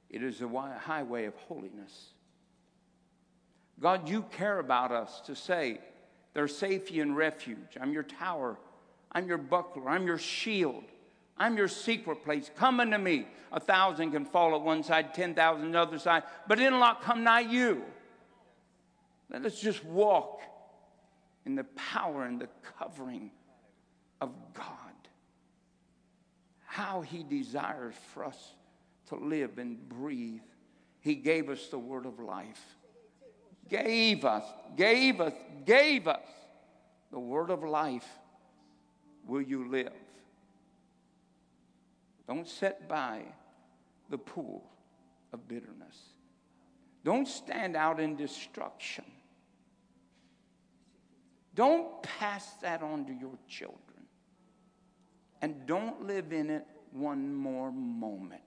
[0.09, 2.11] It is a highway of holiness.
[3.79, 5.81] God, you care about us to say,
[6.33, 7.77] there's safety and refuge.
[7.81, 8.57] I'm your tower.
[9.13, 9.89] I'm your buckler.
[9.89, 10.85] I'm your shield.
[11.39, 12.51] I'm your secret place.
[12.57, 13.27] Come unto me.
[13.53, 17.03] A thousand can fall at one side, 10,000 on the other side, but it'll not
[17.03, 17.85] come nigh you.
[19.31, 20.41] Let us just walk
[21.47, 23.31] in the power and the covering
[24.21, 24.67] of God.
[26.65, 28.53] How He desires for us
[29.09, 30.43] to live and breathe.
[31.01, 32.61] He gave us the word of life.
[33.69, 34.45] Gave us,
[34.77, 35.33] gave us,
[35.65, 36.29] gave us
[37.13, 38.07] the word of life.
[39.27, 39.93] Will you live?
[42.29, 43.23] Don't sit by
[44.11, 44.65] the pool
[45.33, 45.97] of bitterness.
[47.05, 49.05] Don't stand out in destruction.
[51.57, 53.81] Don't pass that on to your children.
[55.43, 58.43] And don't live in it one more moment.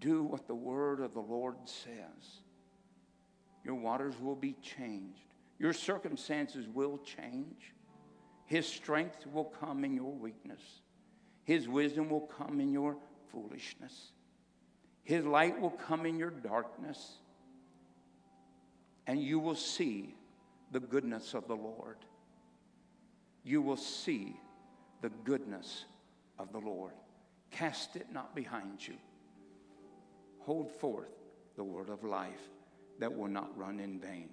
[0.00, 2.42] do what the word of the Lord says,
[3.64, 5.34] your waters will be changed.
[5.58, 7.74] Your circumstances will change.
[8.46, 10.62] His strength will come in your weakness.
[11.44, 12.96] His wisdom will come in your
[13.30, 14.12] foolishness.
[15.02, 17.18] His light will come in your darkness.
[19.08, 20.14] And you will see
[20.70, 21.96] the goodness of the Lord.
[23.42, 24.36] You will see
[25.00, 25.86] the goodness
[26.38, 26.92] of the Lord.
[27.50, 28.94] Cast it not behind you.
[30.40, 31.08] Hold forth
[31.56, 32.50] the word of life
[32.98, 34.28] that will not run in vain.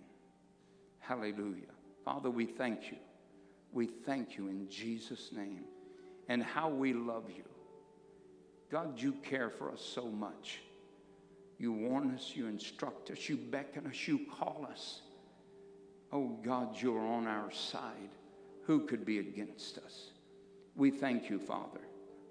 [0.99, 1.71] Hallelujah.
[2.03, 2.97] Father, we thank you.
[3.71, 5.63] We thank you in Jesus' name
[6.27, 7.43] and how we love you.
[8.69, 10.59] God, you care for us so much.
[11.57, 15.01] You warn us, you instruct us, you beckon us, you call us.
[16.11, 18.09] Oh God, you're on our side.
[18.63, 20.11] Who could be against us?
[20.75, 21.81] We thank you, Father.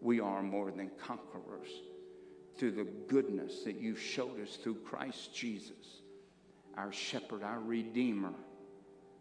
[0.00, 1.68] We are more than conquerors
[2.58, 6.02] through the goodness that you showed us through Christ Jesus,
[6.76, 8.34] our shepherd, our redeemer.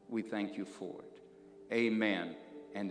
[0.09, 1.73] We thank you for it.
[1.73, 2.35] Amen.